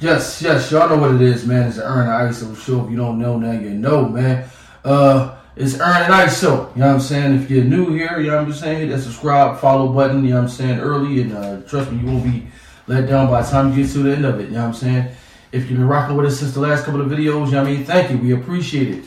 [0.00, 1.66] Yes, yes, y'all know what it is, man.
[1.66, 2.84] It's the Ern Ice show.
[2.84, 4.48] If you don't know now, you know, man.
[4.84, 6.70] Uh, it's Ern and show.
[6.76, 7.42] You know what I'm saying?
[7.42, 8.78] If you're new here, you know what I'm saying?
[8.78, 10.22] Hit that subscribe, follow button.
[10.22, 10.78] You know what I'm saying?
[10.78, 12.46] Early, and uh, trust me, you won't be
[12.86, 14.44] let down by the time you get to the end of it.
[14.44, 15.08] You know what I'm saying?
[15.50, 17.70] If you've been rocking with us since the last couple of videos, you know what
[17.70, 17.84] I mean?
[17.84, 18.18] Thank you.
[18.18, 19.04] We appreciate it.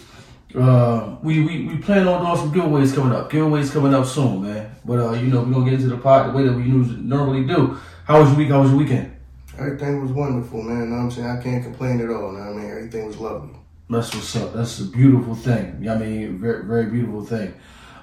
[0.53, 3.31] Uh, we, we we plan on doing some giveaways coming up.
[3.31, 4.75] Giveaways coming up soon, man.
[4.83, 7.45] But uh, you know, we're gonna get into the pot the way that we normally
[7.45, 7.77] do.
[8.03, 8.49] How was your week?
[8.49, 9.20] How was your weekend?
[9.61, 10.79] Everything was wonderful, man.
[10.79, 11.27] You know I'm saying?
[11.27, 12.33] I can't complain at all.
[12.33, 12.69] You know I mean?
[12.69, 13.55] Everything was lovely.
[13.89, 14.53] That's what's up.
[14.53, 15.88] That's a beautiful thing.
[15.88, 16.39] I mean?
[16.39, 17.53] Very, very beautiful thing.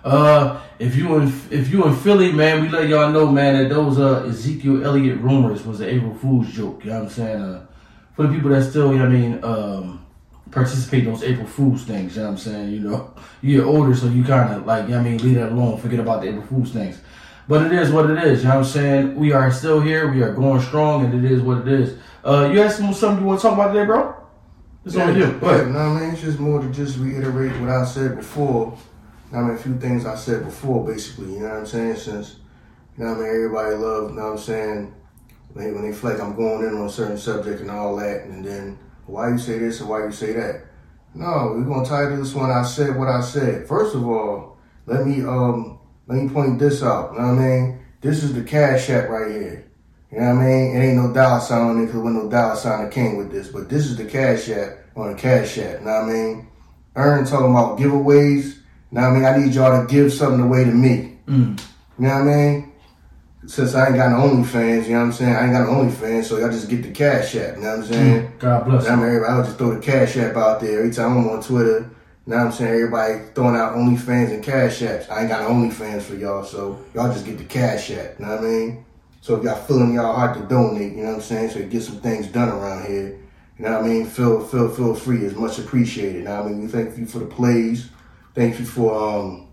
[0.04, 3.68] Uh, if you in if you in Philly, man, we let y'all know, man, that
[3.68, 6.84] those uh Ezekiel Elliott rumors was an April Fool's joke.
[6.84, 7.42] You know what I'm saying?
[7.42, 7.66] Uh,
[8.14, 10.06] for the people that still, you know I mean, um,
[10.50, 12.14] participate in those April Fool's things.
[12.14, 12.70] You know what I'm saying?
[12.70, 15.34] You know, you get older, so you kind of like, you know I mean, leave
[15.34, 15.78] that alone.
[15.80, 17.00] Forget about the April Fool's things.
[17.48, 18.42] But it is what it is.
[18.42, 19.16] You know what I'm saying?
[19.16, 20.12] We are still here.
[20.12, 21.98] We are going strong, and it is what it is.
[22.22, 24.14] Uh, you asked me something you want to talk about today, bro?
[24.84, 25.32] It's yeah, on you.
[25.32, 25.68] Go ahead.
[25.68, 28.76] No, I mean, it's just more to just reiterate what I said before.
[29.32, 31.32] I mean, a few things I said before, basically.
[31.34, 31.96] You know what I'm saying?
[31.96, 32.36] Since,
[32.96, 34.94] you know what I mean, everybody love, you know what I'm saying,
[35.52, 37.96] when they, when they feel like I'm going in on a certain subject and all
[37.96, 40.66] that, and then why you say this and why you say that.
[41.14, 42.50] No, we're gonna title this one.
[42.50, 43.66] I said what I said.
[43.66, 45.77] First of all, let me um
[46.08, 47.12] let me point this out.
[47.12, 47.80] You know what I mean?
[48.00, 49.70] This is the cash app right here.
[50.10, 50.76] You know what I mean?
[50.76, 53.30] It ain't no dollar sign on it because with no dollar sign that came with
[53.30, 53.48] this.
[53.48, 55.80] But this is the cash app on the cash app.
[55.80, 56.48] You know what I mean?
[56.96, 58.54] Ern talking about giveaways.
[58.54, 58.54] You
[58.92, 59.24] know what I mean?
[59.26, 61.18] I need y'all to give something away to me.
[61.26, 61.60] Mm.
[61.98, 62.72] You know what I mean?
[63.46, 65.36] Since I ain't got no OnlyFans, you know what I'm saying?
[65.36, 67.56] I ain't got no OnlyFans, so y'all just get the cash app.
[67.56, 68.26] You know what I'm saying?
[68.28, 68.38] Mm.
[68.38, 68.84] God bless.
[68.84, 71.18] You know I mean, everybody, I'll just throw the cash app out there every time
[71.18, 71.90] I'm on Twitter.
[72.36, 72.74] What I'm saying?
[72.74, 75.08] Everybody throwing out OnlyFans and cash apps.
[75.08, 78.18] I ain't got OnlyFans for y'all, so y'all just get the cash app.
[78.18, 78.84] You know what I mean?
[79.22, 81.82] So if y'all feeling y'all hard to donate, you know what I'm saying, so get
[81.82, 83.18] some things done around here,
[83.58, 85.24] you know what I mean, feel feel feel free.
[85.24, 86.24] It's much appreciated.
[86.24, 86.60] Know I mean?
[86.60, 87.88] We thank you for the plays.
[88.34, 89.48] Thank you for um,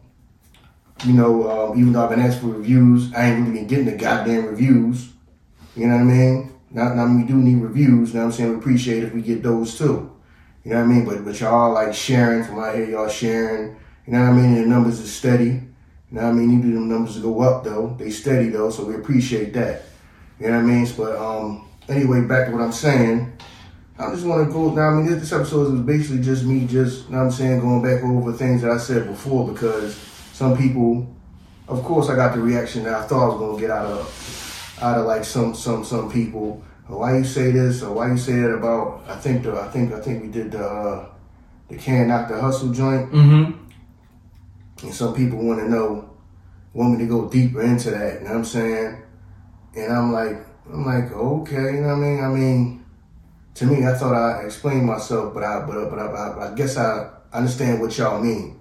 [1.06, 3.86] you know, um, even though I've been asked for reviews, I ain't really been getting
[3.86, 5.14] the goddamn reviews.
[5.78, 6.54] You know what I mean?
[6.72, 8.50] Now, now we do need reviews, you know what I'm saying?
[8.50, 10.12] We appreciate if we get those too.
[10.66, 11.06] You know what I mean?
[11.06, 13.78] But but y'all like sharing from out here, y'all sharing,
[14.08, 14.56] you know what I mean?
[14.56, 15.62] The numbers are steady.
[16.12, 16.60] You know what I mean?
[16.60, 17.96] Need them numbers to go up though.
[18.00, 19.84] They steady though, so we appreciate that.
[20.40, 20.88] You know what I mean?
[20.98, 23.38] But um, anyway, back to what I'm saying.
[23.98, 24.90] I just want to go now.
[24.90, 27.82] I mean, this, episode is basically just me, just you know what I'm saying, going
[27.82, 29.96] back over things that I said before because
[30.34, 31.08] some people,
[31.68, 34.80] of course, I got the reaction that I thought I was gonna get out of
[34.82, 36.64] out of like some some some people.
[36.88, 39.04] Why you say this or why you say that about?
[39.08, 41.10] I think the I think I think we did the uh,
[41.68, 43.12] the can knock the hustle joint.
[43.12, 43.66] Mm-hmm.
[44.84, 46.10] And some people want to know,
[46.74, 48.16] want me to go deeper into that.
[48.16, 49.04] You know what I'm saying?
[49.76, 50.38] And I'm like,
[50.72, 52.24] I'm like, okay, you know what I mean?
[52.24, 52.86] I mean,
[53.56, 57.10] to me, I thought I explained myself, but I, but, but I, I, guess I
[57.32, 58.60] understand what y'all mean.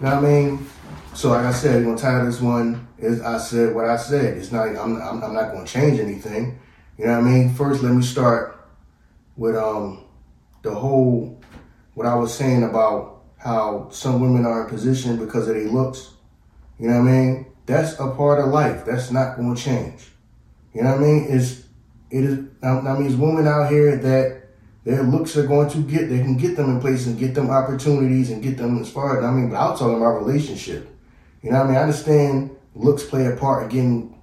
[0.00, 0.66] You know what I mean?
[1.14, 4.38] So, like I said, you know, title this one is I said what I said.
[4.38, 6.58] It's not, I'm, I'm, I'm not going to change anything.
[6.98, 7.54] You know what I mean?
[7.54, 8.68] First, let me start
[9.36, 10.04] with um
[10.62, 11.40] the whole
[11.94, 16.10] what I was saying about how some women are in position because of their looks.
[16.78, 17.46] You know what I mean?
[17.66, 18.84] That's a part of life.
[18.84, 20.08] That's not going to change.
[20.72, 21.26] You know what I mean?
[21.28, 21.64] It's
[22.10, 22.38] it is.
[22.62, 24.42] I mean, it's women out here that
[24.84, 26.08] their looks are going to get.
[26.08, 29.22] They can get them in place and get them opportunities and get them far.
[29.22, 30.88] I mean, but I'm talking about relationship.
[31.42, 31.76] You know what I mean?
[31.76, 34.13] I understand looks play a part in getting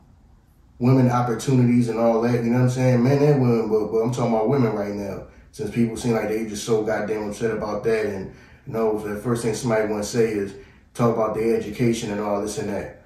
[0.82, 2.44] women opportunities and all that.
[2.44, 3.04] You know what I'm saying?
[3.04, 5.28] Men and women, but, but I'm talking about women right now.
[5.52, 8.34] Since people seem like they just so goddamn upset about that and
[8.66, 10.56] you know the first thing somebody want to say is
[10.94, 13.04] talk about their education and all this and that.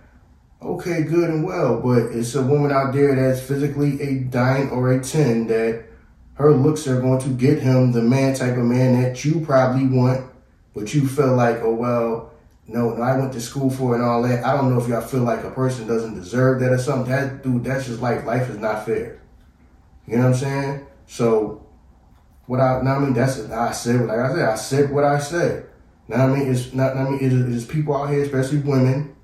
[0.61, 4.93] Okay, good and well, but it's a woman out there that's physically a nine or
[4.93, 5.85] a 10 that
[6.35, 9.85] her looks are going to get him the man type of man that you probably
[9.87, 10.25] want,
[10.73, 12.31] but you feel like, oh, well,
[12.67, 14.43] no, no, I went to school for it and all that.
[14.43, 17.11] I don't know if y'all feel like a person doesn't deserve that or something.
[17.11, 19.22] That dude, that's just like life is not fair.
[20.07, 20.85] You know what I'm saying?
[21.05, 21.66] So
[22.47, 24.01] what I, I mean, that's I said.
[24.01, 25.67] Like I said, I said what I said.
[26.07, 26.97] Now I mean, it's not.
[26.97, 29.16] I mean, it is people out here, especially women,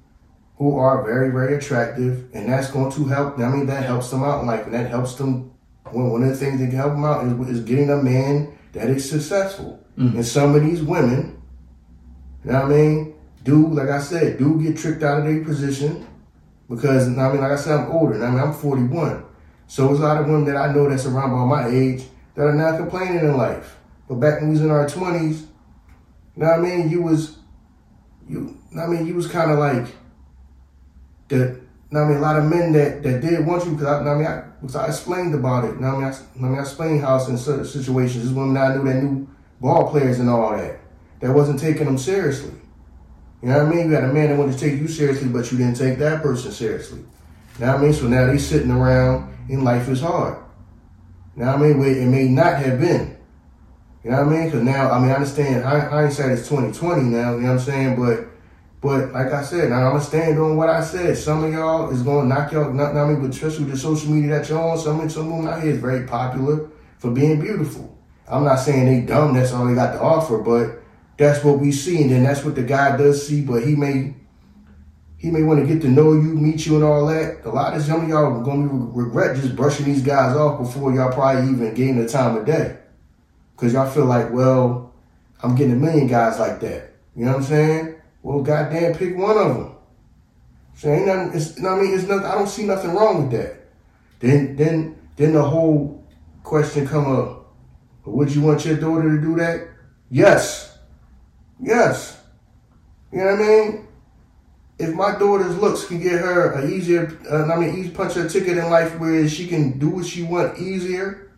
[0.57, 3.39] who are very, very attractive, and that's going to help.
[3.39, 5.51] I mean, that helps them out in life, and that helps them.
[5.89, 8.55] One, one of the things that can help them out is, is getting a man
[8.73, 9.83] that is successful.
[9.97, 10.17] Mm-hmm.
[10.17, 11.41] And some of these women,
[12.45, 13.10] you know what I mean,
[13.43, 16.07] do like I said, do get tricked out of their position
[16.69, 18.23] because I mean, like I said, I'm older.
[18.23, 19.23] I mean, I'm 41,
[19.67, 22.03] so there's a lot of women that I know that's around about my age
[22.35, 23.77] that are not complaining in life.
[24.07, 25.41] But back when we was in our twenties,
[26.35, 27.37] you know what I mean, you was
[28.27, 29.87] you I mean, you was kinda like
[31.27, 31.61] the
[31.93, 34.25] I mean, a lot of men that, that did want you because I, I mean,
[34.25, 35.75] I, because I explained about it.
[35.75, 38.85] I mean, I, I mean, I explained how in certain situations, this women I knew
[38.85, 39.27] that knew
[39.59, 40.79] ball players and all that,
[41.19, 42.53] that wasn't taking them seriously.
[43.41, 43.89] You know what I mean?
[43.89, 46.21] You had a man that wanted to take you seriously, but you didn't take that
[46.21, 46.99] person seriously.
[46.99, 47.93] You know what I mean?
[47.93, 50.37] So now they sitting around and life is hard.
[51.35, 51.79] You know what I mean?
[51.79, 53.17] Where it may not have been.
[54.03, 54.45] You know what I mean?
[54.45, 57.95] Because now, I mean, I understand hindsight is 2020 now, you know what I'm saying?
[57.99, 58.27] But
[58.81, 61.15] but like I said, now I'm gonna stand on what I said.
[61.15, 64.11] Some of y'all is gonna knock y'all, not, not I mean, but especially the social
[64.11, 66.67] media that you're on, some some women out here is very popular
[66.97, 67.95] for being beautiful.
[68.27, 70.80] I'm not saying they dumb, that's all they got to offer, but
[71.21, 74.15] that's what we see, and then that's what the guy does see, but he may
[75.17, 77.45] he may want to get to know you, meet you, and all that.
[77.45, 80.91] A lot of some of y'all are gonna regret just brushing these guys off before
[80.93, 82.77] y'all probably even gain the time of day.
[83.55, 84.91] Cause y'all feel like, well,
[85.43, 86.93] I'm getting a million guys like that.
[87.15, 87.95] You know what I'm saying?
[88.23, 89.75] Well, goddamn, pick one of them.
[90.73, 91.39] So ain't nothing.
[91.39, 91.93] It's, you know what I mean?
[91.93, 92.25] It's nothing.
[92.25, 93.67] I don't see nothing wrong with that.
[94.19, 96.03] Then, then, then the whole
[96.41, 97.53] question come up.
[98.05, 99.67] Would you want your daughter to do that?
[100.09, 100.70] Yes.
[101.61, 102.17] Yes.
[103.11, 103.87] You know what I mean?
[104.79, 108.27] If my daughter's looks can get her a easier, uh, I mean, easy punch her
[108.27, 111.31] ticket in life where she can do what she want easier.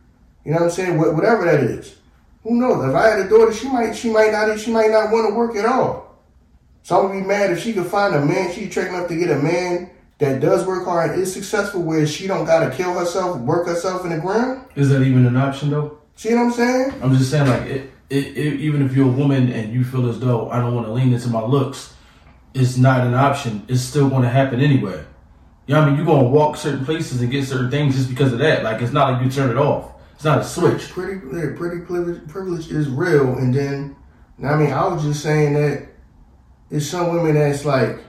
[0.45, 0.97] You know what I'm saying?
[0.97, 1.97] Wh- whatever that is.
[2.43, 2.89] Who knows?
[2.89, 5.35] If I had a daughter, she might, she might not, she might not want to
[5.35, 6.17] work at all.
[6.83, 9.15] So I would be mad if she could find a man, she's trick enough to
[9.17, 12.93] get a man that does work hard and is successful where she don't gotta kill
[12.97, 14.65] herself, work herself in the ground.
[14.75, 15.97] Is that even an option though?
[16.15, 16.93] See what I'm saying?
[17.01, 20.07] I'm just saying like it, it, it, even if you're a woman and you feel
[20.07, 21.93] as though I don't want to lean into my looks,
[22.53, 23.65] it's not an option.
[23.67, 25.03] It's still going to happen anyway.
[25.65, 25.97] You know what I mean?
[25.97, 28.63] You're going to walk certain places and get certain things just because of that.
[28.63, 29.93] Like it's not like you turn it off.
[30.13, 30.89] It's not a switch.
[30.89, 33.37] Pretty, pretty privilege, privilege is real.
[33.37, 33.95] And then,
[34.43, 35.87] I mean, I was just saying that
[36.69, 37.99] there's some women that's like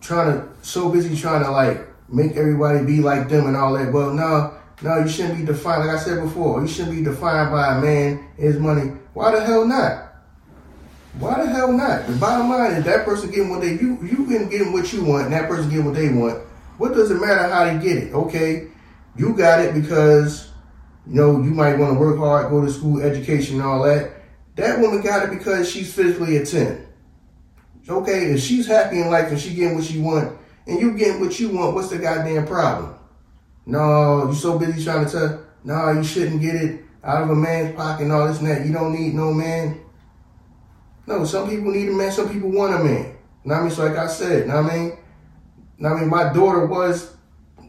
[0.00, 3.92] trying to so busy trying to like make everybody be like them and all that.
[3.92, 5.86] Well, no, no, you shouldn't be defined.
[5.86, 8.92] Like I said before, you shouldn't be defined by a man, his money.
[9.14, 10.06] Why the hell not?
[11.18, 12.06] Why the hell not?
[12.06, 15.02] The bottom line is that person getting what they you you been getting what you
[15.04, 16.42] want, and that person getting what they want.
[16.76, 18.12] What does it matter how they get it?
[18.12, 18.68] Okay,
[19.16, 20.50] you got it because
[21.06, 24.12] you know you might want to work hard, go to school, education, and all that.
[24.56, 26.86] That woman got it because she's physically a 10.
[27.88, 30.36] Okay, if she's happy in life and she getting what she want,
[30.66, 32.94] and you getting what you want, what's the goddamn problem?
[33.66, 37.34] No, you so busy trying to tell, no, you shouldn't get it out of a
[37.34, 38.64] man's pocket and all this and that.
[38.64, 39.80] You don't need no man.
[41.06, 43.16] No, some people need a man, some people want a man.
[43.44, 43.70] Know what I mean?
[43.70, 44.98] So like I said, know what I mean?
[45.84, 46.08] I mean?
[46.08, 47.16] My daughter was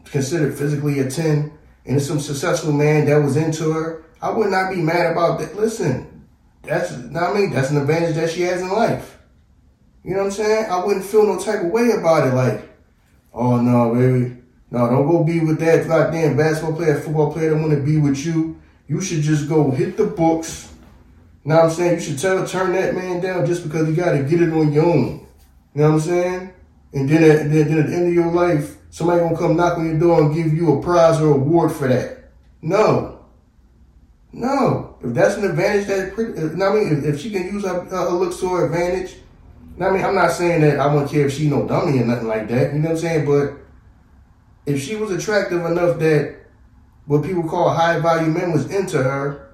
[0.04, 1.52] considered physically a 10
[1.86, 4.04] and some successful man that was into her.
[4.20, 5.56] I would not be mad about that.
[5.56, 6.26] Listen,
[6.62, 9.18] that's not I mean that's an advantage that she has in life.
[10.04, 10.70] You know what I'm saying?
[10.70, 12.34] I wouldn't feel no type of way about it.
[12.34, 12.68] Like,
[13.32, 14.37] oh no, baby,
[14.70, 17.96] no, don't go be with that goddamn basketball player, football player that want to be
[17.98, 18.60] with you.
[18.86, 20.72] You should just go hit the books.
[21.44, 21.94] Know what I'm saying?
[21.94, 24.72] You should tell turn that man down just because you got to get it on
[24.72, 25.26] your own.
[25.74, 26.52] You know what I'm saying?
[26.92, 29.78] And then at, then, then at the end of your life, somebody gonna come knock
[29.78, 32.30] on your door and give you a prize or award for that.
[32.60, 33.26] No.
[34.30, 37.80] No, if that's an advantage that, uh, I mean, if, if she can use her,
[37.84, 39.16] her looks to her advantage,
[39.80, 42.28] I mean, I'm not saying that I wouldn't care if she no dummy or nothing
[42.28, 42.74] like that.
[42.74, 43.24] You know what I'm saying?
[43.24, 43.54] But
[44.68, 46.36] if she was attractive enough that
[47.06, 49.50] what people call high value men was into her,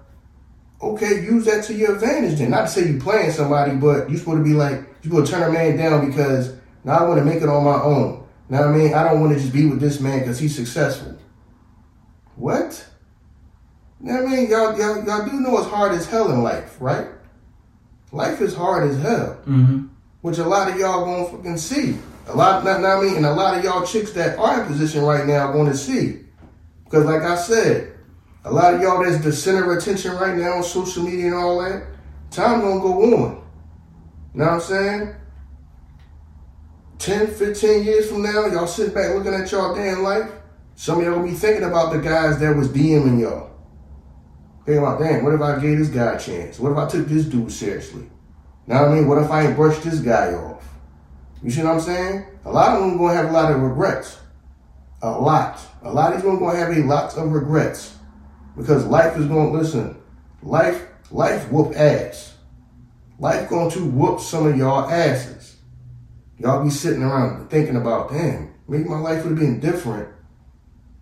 [0.83, 2.39] okay, use that to your advantage.
[2.39, 5.31] Then, not to say you playing somebody, but you supposed to be like you supposed
[5.31, 8.27] to turn a man down because now I want to make it on my own.
[8.49, 11.17] Now I mean, I don't want to just be with this man because he's successful.
[12.37, 12.87] What?
[14.01, 14.51] You know what I mean?
[14.51, 17.07] Y'all, y'all, y'all do know it's hard as hell in life, right?
[18.13, 19.87] Life is hard as hell, mm-hmm.
[20.21, 21.97] which a lot of y'all won't fucking see.
[22.27, 24.67] A lot, not, not I mean, and a lot of y'all chicks that are in
[24.67, 26.21] position right now going to see.
[26.85, 27.95] Because, like I said,
[28.45, 31.35] a lot of y'all that's the center of attention right now on social media and
[31.35, 31.87] all that,
[32.31, 33.43] time gonna go on.
[34.33, 35.15] You know what I'm saying?
[36.99, 40.31] 10, 15 years from now, y'all sit back looking at y'all damn life.
[40.75, 43.51] Some of y'all gonna be thinking about the guys that was DMing y'all.
[44.67, 46.59] Think about, damn, what if I gave this guy a chance?
[46.59, 48.11] What if I took this dude seriously?
[48.67, 49.07] Know what I mean?
[49.07, 50.67] What if I ain't brushed this guy off?
[51.45, 52.25] You see what I'm saying?
[52.47, 54.19] A lot of them gonna have a lot of regrets.
[55.03, 55.61] A lot.
[55.83, 57.99] A lot of them gonna have a lot of regrets.
[58.57, 60.01] Because life is gonna listen,
[60.43, 62.35] life, life whoop ass.
[63.19, 65.57] Life going to whoop some of y'all asses.
[66.39, 70.09] Y'all be sitting around thinking about, damn, maybe my life would have been different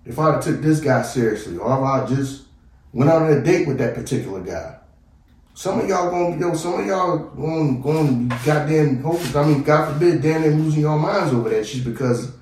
[0.05, 2.43] if I'd have took this guy seriously, or if I just
[2.93, 4.77] went out on a date with that particular guy.
[5.55, 9.37] Some of y'all gonna yo, some of y'all gonna gonna be goddamn hopeless.
[9.37, 12.33] I mean, God forbid, damn near losing your minds over that shit because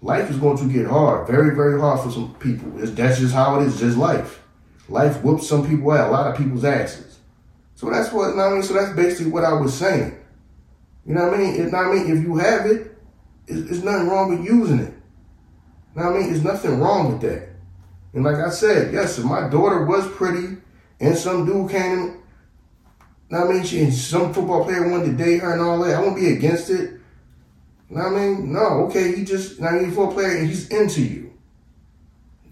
[0.00, 2.80] life is going to get hard, very, very hard for some people.
[2.80, 4.42] It's, that's just how it is, just life.
[4.88, 7.18] Life whoops some people out, a lot of people's asses.
[7.74, 8.62] So that's what I mean.
[8.62, 10.16] So that's basically what I was saying.
[11.06, 11.54] You know what I mean?
[11.56, 12.96] If I mean, if you have it,
[13.46, 14.94] there's nothing wrong with using it.
[15.96, 16.30] You know what I mean?
[16.30, 17.48] There's nothing wrong with that.
[18.12, 20.58] And like I said, yes, if my daughter was pretty
[21.00, 22.19] and some dude came
[23.32, 25.96] I mean, she and some football player wanted to date her and all that.
[25.96, 27.00] I won't be against it.
[27.88, 30.48] You know what I mean, no, okay, he just now he's a football player and
[30.48, 31.32] he's into you.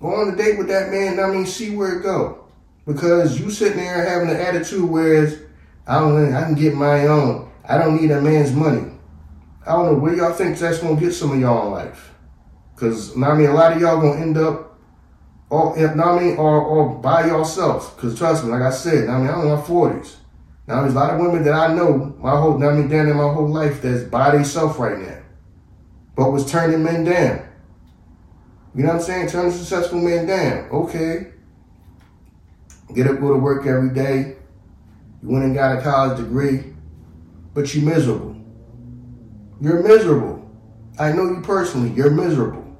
[0.00, 1.18] Go on a date with that man.
[1.18, 2.44] I mean, see where it go.
[2.86, 5.40] Because you sitting there having an attitude whereas
[5.86, 7.50] I don't I can get my own.
[7.64, 8.92] I don't need a man's money.
[9.66, 12.14] I don't know where y'all think that's gonna get some of y'all in life.
[12.76, 14.78] Cause I mean a lot of y'all gonna end up
[15.50, 17.96] or if I mean or or by yourself.
[17.98, 20.16] Cause trust me, like I said, I mean I'm in my forties.
[20.68, 23.16] Now there's a lot of women that I know my whole I mean down in
[23.16, 25.22] my whole life that's by themselves right now.
[26.14, 27.48] But was turning men down.
[28.74, 29.28] You know what I'm saying?
[29.30, 30.68] Turning successful men down.
[30.70, 31.32] Okay.
[32.94, 34.36] Get up, go to work every day.
[35.22, 36.74] You went and got a college degree,
[37.54, 38.36] but you miserable.
[39.62, 40.50] You're miserable.
[40.98, 41.90] I know you personally.
[41.96, 42.76] You're miserable.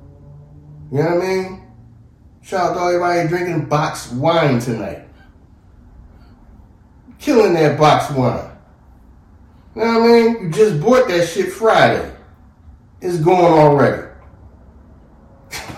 [0.93, 1.63] You know what I mean?
[2.43, 5.08] Shout out to everybody drinking box wine tonight
[7.19, 8.51] killing that box wine.
[9.75, 10.43] You know what I mean?
[10.45, 12.15] You just bought that shit Friday.
[13.01, 14.03] It's going already.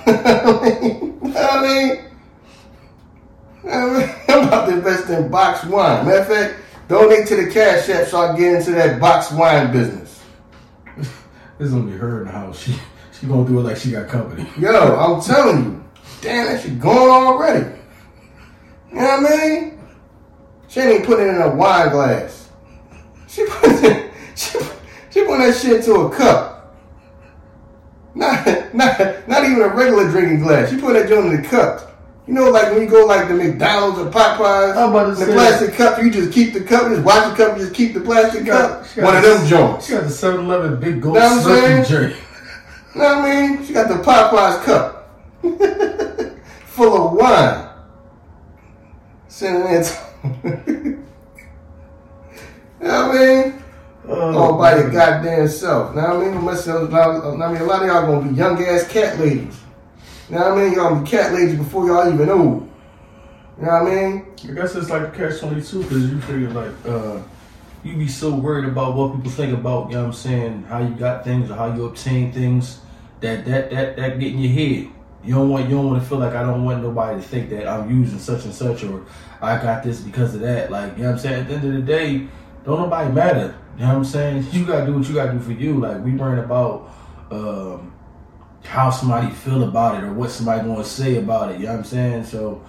[0.06, 0.58] you know
[1.20, 2.04] what I mean?
[3.70, 4.14] I mean?
[4.28, 6.06] I'm about to invest in box wine.
[6.06, 9.70] Matter of fact, donate to the cash app so I get into that box wine
[9.70, 10.22] business.
[10.96, 11.08] this
[11.58, 12.68] is gonna be her in the house.
[13.12, 14.48] She she gonna do it like she got company.
[14.58, 15.84] Yo, I'm telling you,
[16.22, 17.68] damn, that shit going already.
[18.88, 19.69] You know what I mean?
[20.70, 22.48] She ain't putting it in a wine glass.
[23.26, 24.58] She put it, she,
[25.10, 26.76] she put that shit into a cup.
[28.14, 30.70] Not, not, not even a regular drinking glass.
[30.70, 31.88] She put that joint in a cup.
[32.28, 35.26] You know, like when you go like the McDonald's or Popeyes, I'm about to the
[35.26, 38.00] say- plastic cup, you just keep the cup, just watch the cup, just keep the
[38.00, 39.04] plastic got- cup.
[39.04, 39.86] One of them joints.
[39.86, 42.16] She got the 7-Eleven Big Gulp Know drink.
[42.94, 43.64] You know what I mean?
[43.66, 45.18] She got the Popeyes cup
[46.66, 47.68] full of wine.
[49.26, 50.09] Sitting there.
[50.24, 51.04] You
[52.80, 53.60] know what I mean?
[54.08, 55.94] all by your goddamn self.
[55.94, 58.88] Now I mean, unless, now, I mean, a lot of y'all gonna be young ass
[58.88, 59.60] cat ladies.
[60.28, 60.72] You know what I mean?
[60.74, 62.68] Y'all gonna be cat ladies before y'all even know.
[63.58, 64.26] You know what I mean?
[64.48, 67.20] I guess it's like catch twenty two because you figure like uh
[67.82, 70.80] you be so worried about what people think about, you know what I'm saying, how
[70.80, 72.80] you got things or how you obtain things
[73.20, 74.92] that that that that get in your head.
[75.22, 77.50] You don't want you don't want to feel like I don't want nobody to think
[77.50, 79.04] that I'm using such and such or
[79.40, 80.70] I got this because of that.
[80.70, 81.40] Like, you know what I'm saying?
[81.40, 82.26] At the end of the day,
[82.64, 83.58] don't nobody matter.
[83.76, 84.46] You know what I'm saying?
[84.52, 85.78] You gotta do what you gotta do for you.
[85.78, 86.90] Like we worrying about
[87.30, 87.92] um
[88.64, 91.60] how somebody feel about it or what somebody gonna say about it.
[91.60, 92.24] You know what I'm saying?
[92.24, 92.62] So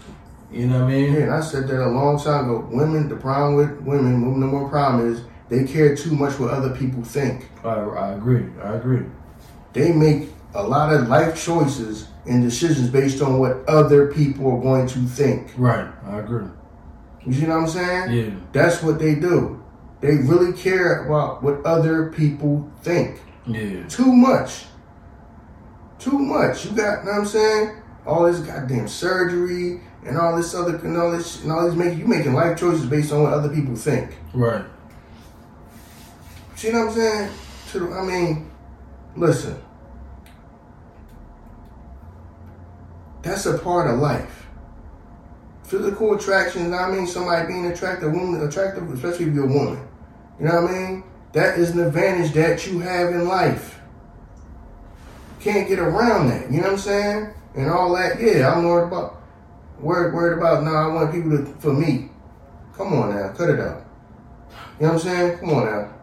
[0.52, 1.14] you know what I mean?
[1.14, 2.68] Yeah, and I said that a long time ago.
[2.72, 6.52] Women, the problem with women, women, the more problem is they care too much what
[6.52, 7.50] other people think.
[7.64, 8.46] I, I agree.
[8.62, 9.06] I agree.
[9.74, 14.62] They make a lot of life choices and decisions based on what other people are
[14.62, 15.54] going to think.
[15.58, 15.92] Right.
[16.06, 16.48] I agree.
[17.26, 18.12] You see what I'm saying?
[18.12, 18.36] Yeah.
[18.52, 19.64] That's what they do.
[20.02, 23.22] They really care about what other people think.
[23.46, 23.88] Yeah.
[23.88, 24.66] Too much.
[26.00, 26.66] Too much.
[26.66, 27.82] You got, know what I'm saying?
[28.06, 32.00] All this goddamn surgery and all this other, and all this, and all this making,
[32.00, 34.18] you making life choices based on what other people think.
[34.34, 34.66] Right.
[36.56, 37.32] See what I'm saying?
[37.72, 38.52] To I mean,
[39.16, 39.62] listen.
[43.22, 44.48] That's a part of life.
[45.64, 49.88] Physical attraction, I mean, somebody being attractive, woman attractive, especially if you're a woman.
[50.40, 51.04] You know what I mean?
[51.34, 53.80] That is an advantage that you have in life.
[55.40, 56.52] Can't get around that.
[56.52, 57.34] You know what I'm saying?
[57.56, 58.20] And all that.
[58.20, 59.22] Yeah, I'm worried about
[59.80, 60.64] worried worried about.
[60.64, 62.10] No, I want people to for me.
[62.76, 63.86] Come on now, cut it out.
[64.80, 65.40] You know what I'm saying?
[65.40, 65.94] Come on now.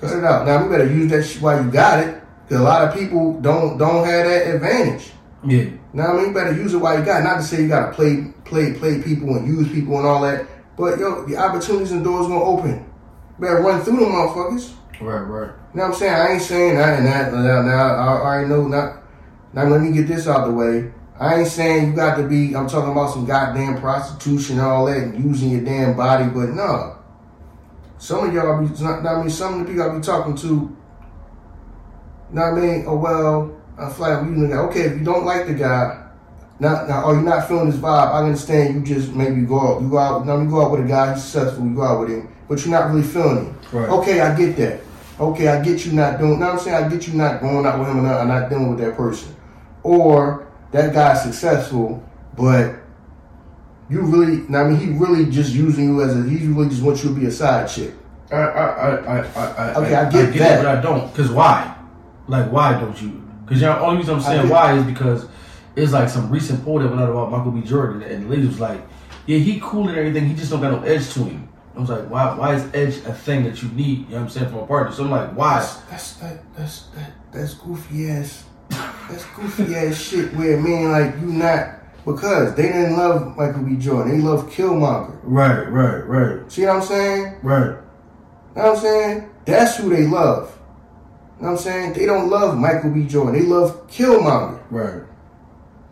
[0.00, 0.46] Cut it out.
[0.46, 3.78] Now we better use that while you got it, because a lot of people don't
[3.78, 5.10] don't have that advantage.
[5.44, 5.70] Yeah.
[5.96, 7.22] Now I mean, you better use it while you got.
[7.22, 7.24] it.
[7.24, 10.46] Not to say you gotta play play play people and use people and all that,
[10.76, 12.84] but yo, the opportunities and doors gonna open.
[13.38, 14.74] You better run through them motherfuckers.
[15.00, 15.20] Right.
[15.20, 15.50] Right.
[15.72, 16.14] You know what I'm saying?
[16.14, 17.32] I ain't saying that and that.
[17.32, 18.68] Now, now I already know.
[18.68, 19.02] Not
[19.54, 19.64] now.
[19.64, 20.92] Let me get this out the way.
[21.18, 22.54] I ain't saying you got to be.
[22.54, 26.24] I'm talking about some goddamn prostitution and all that, and using your damn body.
[26.24, 26.98] But no,
[27.96, 28.84] some of y'all be.
[28.84, 30.76] I mean, some of the people I be talking to.
[32.32, 32.84] Know what I mean?
[32.86, 34.20] Oh well, I fly.
[34.20, 36.02] You know, okay, if you don't like the guy,
[36.58, 38.12] Now, now, are oh, you not feeling this vibe?
[38.12, 39.82] I understand you just maybe go out.
[39.82, 40.26] You go out.
[40.26, 41.12] Now you go out with a guy.
[41.12, 41.64] He's successful.
[41.66, 43.58] You go out with him, but you're not really feeling him.
[43.72, 43.88] Right.
[43.90, 44.80] Okay, I get that.
[45.20, 46.40] Okay, I get you not doing.
[46.40, 46.84] What I'm saying?
[46.84, 49.34] I get you not going out with him and not, not dealing with that person.
[49.82, 52.02] Or that guy's successful,
[52.36, 52.74] but
[53.90, 54.42] you really.
[54.56, 56.22] I mean, he really just using you as a.
[56.28, 57.92] He really just wants you to be a side chick.
[58.32, 60.64] I, I, I, I, I, Okay, I get it, that.
[60.64, 61.14] but I don't.
[61.14, 61.76] Cause why?
[62.26, 63.22] Like, why don't you?
[63.46, 65.26] Cause you know, only reason I'm saying why is because
[65.76, 67.60] it's like some recent poll that went out about Michael B.
[67.62, 68.80] Jordan, and the lady was like,
[69.26, 70.26] "Yeah, he cool and everything.
[70.26, 72.34] He just don't got no edge to him." I was like, "Why?
[72.34, 74.66] Why is edge a thing that you need?" You know what I'm saying from a
[74.66, 74.92] partner.
[74.92, 80.00] So I'm like, "Why?" That's that's that that's that that's goofy ass that's goofy ass
[80.08, 83.76] shit where man like you not because they didn't love Michael B.
[83.76, 84.16] Jordan.
[84.16, 85.18] They love Killmonger.
[85.22, 87.36] Right, right, right, See what I'm saying?
[87.42, 87.76] right.
[88.56, 89.30] You know what I'm saying?
[89.44, 90.55] That's who they love.
[91.38, 91.92] You know what I'm saying?
[91.92, 93.04] They don't love Michael B.
[93.06, 93.34] Jordan.
[93.34, 94.58] They love Killmonger.
[94.70, 95.02] Right,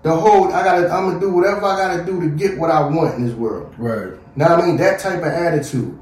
[0.03, 2.83] The whole I gotta I'm gonna do whatever I gotta do to get what I
[2.89, 3.75] want in this world.
[3.79, 4.77] right, Know what I mean?
[4.79, 5.99] That type of attitude.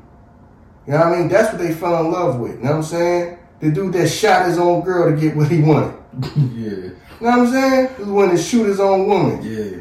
[0.87, 1.29] You know what I mean?
[1.29, 2.53] That's what they fell in love with.
[2.59, 3.39] You know what I'm saying?
[3.61, 5.95] The dude that shot his own girl to get what he wanted.
[6.37, 7.89] yeah, You know what I'm saying?
[7.97, 9.43] He was willing to shoot his own woman.
[9.45, 9.77] You yeah.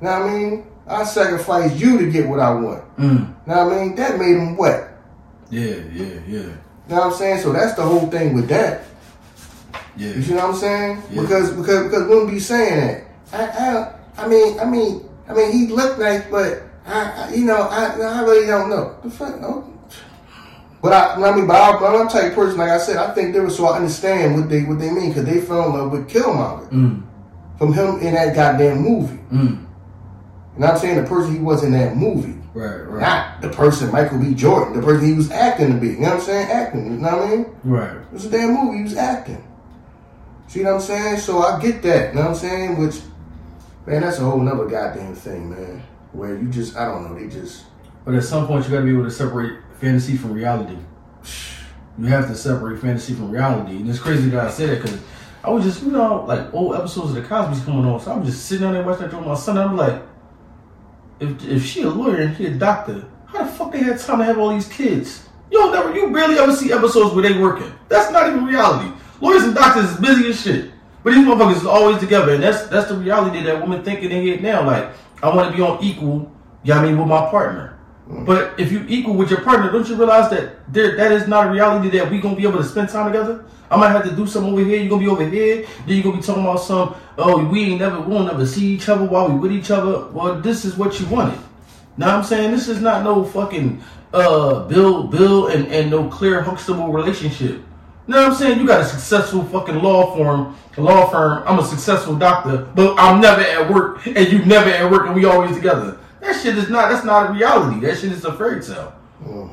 [0.00, 0.66] know what I mean?
[0.86, 2.96] I sacrificed you to get what I want.
[2.96, 3.18] Mm.
[3.46, 3.94] You know what I mean?
[3.96, 4.90] That made him wet.
[5.50, 6.46] Yeah, yeah, yeah, You
[6.88, 7.40] know what I'm saying?
[7.40, 8.82] So that's the whole thing with that.
[9.96, 10.22] You yeah.
[10.22, 11.02] see what I'm saying?
[11.10, 11.22] Yeah.
[11.22, 13.04] Because because because women be saying that.
[13.32, 17.44] I I I mean I mean I mean he looked nice, but I, I you
[17.44, 18.96] know I I really don't know.
[19.02, 19.70] The fuck no.
[20.82, 23.32] But I, I mean, but I, but I'm type person, like I said, I think
[23.32, 25.92] they were so I understand what they what they mean because they fell in love
[25.92, 27.02] with Killmonger Mm,
[27.56, 29.18] from him in that goddamn movie.
[29.32, 29.64] mm.
[30.56, 33.90] And I'm saying the person he was in that movie, Right, right, not the person
[33.92, 34.34] Michael B.
[34.34, 35.88] Jordan, the person he was acting to be.
[35.88, 36.50] You know what I'm saying?
[36.50, 36.84] Acting.
[36.84, 37.46] You know what I mean?
[37.64, 37.96] right.
[37.96, 38.76] It was a damn movie.
[38.78, 39.42] He was acting.
[40.54, 41.18] See what I'm saying?
[41.18, 42.10] So I get that.
[42.10, 42.78] You know what I'm saying?
[42.78, 43.00] Which,
[43.86, 45.82] man, that's a whole nother goddamn thing, man.
[46.12, 47.64] Where you just, I don't know, they just,
[48.04, 50.78] But at some point, you got to be able to separate fantasy from reality.
[51.98, 55.00] You have to separate fantasy from reality, and it's crazy that I said that because
[55.42, 58.24] I was just, you know, like old episodes of the Cosby's coming on, so I'm
[58.24, 59.58] just sitting down there watching that with my son.
[59.58, 60.02] I'm like,
[61.18, 64.18] if if she a lawyer and he a doctor, how the fuck they had time
[64.18, 65.28] to have all these kids?
[65.50, 67.72] You don't never, you barely ever see episodes where they working.
[67.88, 68.92] That's not even reality.
[69.24, 70.70] Lawyers and doctors is busy as shit,
[71.02, 74.26] but these motherfuckers is always together, and that's that's the reality that women thinking in
[74.26, 74.62] head now.
[74.66, 74.90] Like,
[75.22, 76.30] I want to be on equal,
[76.62, 77.78] you know what I mean, with my partner.
[78.06, 81.46] But if you equal with your partner, don't you realize that there that is not
[81.46, 83.46] a reality that we gonna be able to spend time together?
[83.70, 84.78] I might have to do something over here.
[84.78, 85.66] You gonna be over here.
[85.86, 86.94] Then you gonna be talking about some.
[87.16, 90.06] Oh, we ain't never we'll never see each other while we with each other.
[90.08, 91.38] Well, this is what you wanted.
[91.96, 93.82] Now I'm saying this is not no fucking
[94.12, 97.62] uh Bill Bill and and no Clair Huxtable relationship.
[98.06, 98.60] You know what I'm saying?
[98.60, 101.42] You got a successful fucking law firm, law firm.
[101.46, 105.14] I'm a successful doctor, but I'm never at work, and you never at work, and
[105.14, 105.98] we always together.
[106.20, 106.90] That shit is not.
[106.90, 107.80] That's not a reality.
[107.80, 108.94] That shit is a fairy tale.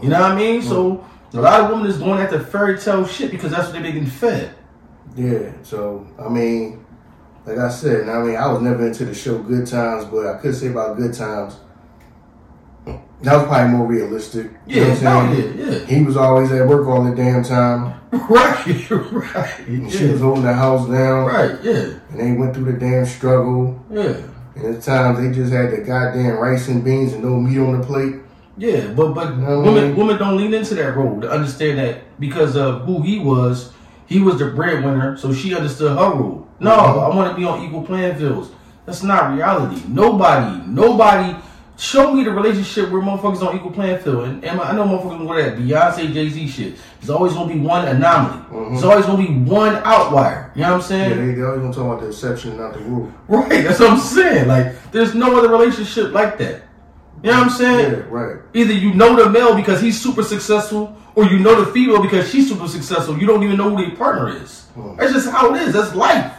[0.02, 0.62] You know what I mean?
[0.62, 1.38] So mm-hmm.
[1.38, 4.06] a lot of women is going after fairy tale shit because that's what they're getting
[4.06, 4.54] fed.
[5.16, 5.54] yeah.
[5.64, 6.86] So, I mean,
[7.46, 10.38] like I said, I mean, I was never into the show Good Times, but I
[10.40, 11.56] could say about Good Times,
[13.24, 14.52] that was probably more realistic.
[14.68, 15.58] You know Yeah, what I'm saying?
[15.60, 15.86] yeah, yeah.
[15.86, 17.96] He was always at work all the damn time.
[18.12, 21.26] Right, right, And she was holding the house down.
[21.28, 23.80] right, yeah, And they went through the damn struggle.
[23.90, 24.18] yeah.
[24.56, 27.80] And at times they just had the goddamn rice and beans and no meat on
[27.80, 28.16] the plate.
[28.58, 29.96] Yeah, but but know what I women mean?
[29.96, 33.72] women don't lean into that role to understand that because of who he was,
[34.08, 36.48] he was the breadwinner, so she understood her role.
[36.60, 37.12] No, Mhm.
[37.14, 38.50] I want to be on equal playing fields.
[38.86, 39.82] That's not reality.
[39.88, 41.34] Nobody, nobody.
[41.82, 44.26] Show me the relationship where motherfuckers on equal playing field.
[44.26, 46.76] And, and I know motherfuckers go that Beyonce, Jay Z shit.
[47.00, 48.70] There's always gonna be one anomaly.
[48.70, 50.52] There's always gonna be one outlier.
[50.54, 51.10] You know what I'm saying?
[51.10, 53.12] Yeah, they, they always gonna talk about the exception and not the rule.
[53.28, 54.48] Right, that's what I'm saying.
[54.48, 56.62] Like, there's no other relationship like that.
[57.24, 57.92] You know what I'm saying?
[57.94, 58.42] Yeah, right.
[58.54, 62.30] Either you know the male because he's super successful, or you know the female because
[62.30, 63.18] she's super successful.
[63.18, 64.66] You don't even know who their partner is.
[64.76, 64.98] Hmm.
[64.98, 65.74] That's just how it is.
[65.74, 66.32] That's life.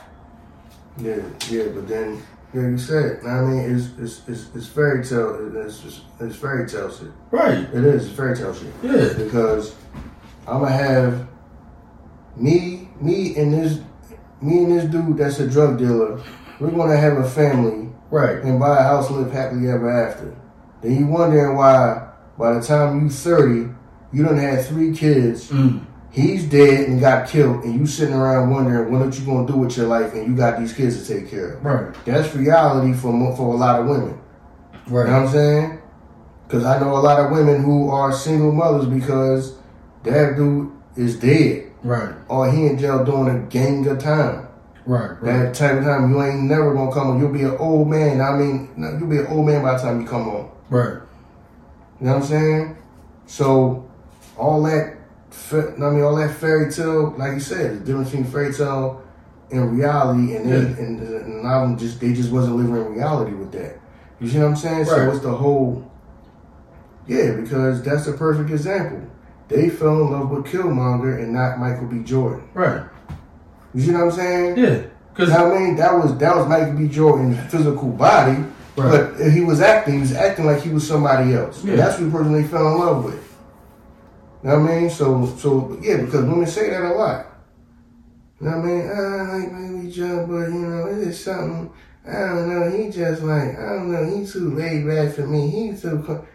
[0.99, 1.17] Yeah,
[1.51, 2.23] yeah, but then
[2.55, 3.25] yeah, you said.
[3.27, 5.57] I mean, it's it's it's, it's fairy tale.
[5.67, 7.09] It's just, it's fairy tale shit.
[7.31, 7.59] Right.
[7.59, 8.73] It is it's fairy tale shit.
[8.83, 9.13] Yeah.
[9.25, 9.75] Because
[10.47, 11.27] I'm gonna have
[12.37, 13.81] me, me and this,
[14.41, 16.21] me and this dude that's a drug dealer.
[16.61, 18.43] We're gonna have a family Right.
[18.45, 20.35] and buy a house, live happily ever after.
[20.83, 23.71] Then you wondering why by the time you 30,
[24.13, 25.51] you don't have three kids.
[25.51, 25.85] Mm.
[26.13, 29.57] He's dead and got killed, and you sitting around wondering what are you gonna do
[29.57, 31.65] with your life, and you got these kids to take care of.
[31.65, 31.95] Right.
[32.05, 34.19] That's reality for for a lot of women.
[34.87, 35.13] You know what Right.
[35.13, 35.79] I'm saying?
[36.47, 39.55] Because I know a lot of women who are single mothers because
[40.05, 42.11] that dude is dead Right.
[42.29, 44.49] or he in jail doing a gang of time.
[44.85, 45.23] Right, right.
[45.23, 47.21] That type of time you ain't never gonna come on.
[47.21, 48.21] You'll be an old man.
[48.21, 50.49] I mean, you'll be an old man by the time you come on.
[50.69, 50.95] Right.
[52.01, 52.77] You know what I'm saying?
[53.27, 53.85] So
[54.37, 54.97] all that,
[55.53, 55.57] I
[55.91, 59.03] mean, all that fairy tale, like you said, the difference between fairy tale
[59.51, 60.85] and reality, and they, Yeah.
[60.85, 63.79] and, uh, and a lot just they just wasn't living in reality with that.
[64.21, 64.85] You see what I'm saying?
[64.87, 65.91] So it's the whole,
[67.07, 69.01] yeah, because that's the perfect example.
[69.49, 71.99] They fell in love with Killmonger and not Michael B.
[72.03, 72.43] Jordan.
[72.55, 72.83] Right.
[73.75, 74.57] You see what I'm saying?
[74.59, 74.81] Yeah.
[75.15, 76.89] Because I mean, that was that was Michael B.
[76.89, 78.33] Jordan's physical body,
[78.77, 79.11] Right.
[79.17, 79.95] but he was acting.
[79.95, 81.63] He was acting like he was somebody else.
[81.65, 81.73] Yeah.
[81.73, 83.32] And that's the person they fell in love with.
[84.43, 84.91] You know what I mean?
[84.91, 87.27] So, so yeah, because women say that a lot.
[88.41, 88.91] You know what I mean?
[88.91, 89.91] I like B.
[89.93, 91.73] Jordan, but you know, it's something.
[92.07, 92.77] I don't know.
[92.77, 94.05] He just like I don't know.
[94.17, 95.49] He's too laid back for me.
[95.49, 96.03] He's too.
[96.05, 96.27] co-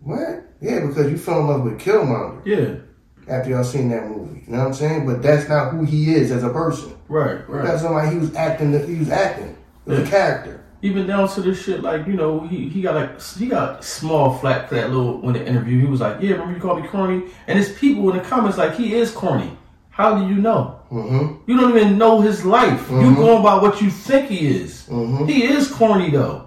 [0.00, 0.44] What?
[0.60, 3.32] Yeah, because you fell in love with Killmonger yeah.
[3.32, 4.42] after y'all seen that movie.
[4.46, 5.06] You know what I'm saying?
[5.06, 6.94] But that's not who he is as a person.
[7.08, 7.48] Right.
[7.48, 7.64] Right.
[7.64, 8.72] That's somebody he was acting.
[8.88, 10.08] He was acting with a Yeah.
[10.10, 10.64] character.
[10.82, 14.36] Even down to this shit, like you know, he he got like he got small
[14.38, 15.80] flat for that little when the interview.
[15.80, 18.58] He was like, "Yeah, remember you called me corny?" And it's people in the comments
[18.58, 19.56] like, "He is corny."
[19.90, 20.80] How do you know?
[20.90, 21.34] Mm-hmm.
[21.50, 22.90] You don't even know his life.
[22.90, 23.16] You Mhm.
[23.16, 24.86] going by what you think he is.
[24.90, 25.28] Mhm.
[25.28, 26.44] He is corny though.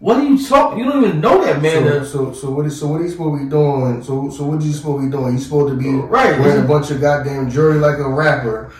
[0.00, 0.78] What are you talking?
[0.78, 1.82] You don't even know that man.
[1.84, 4.02] So, so, so what is so what he's supposed to be doing?
[4.02, 5.32] So, so what you supposed to be doing?
[5.34, 6.38] He's supposed to be Right.
[6.40, 8.70] wearing a bunch of goddamn jewelry like a rapper,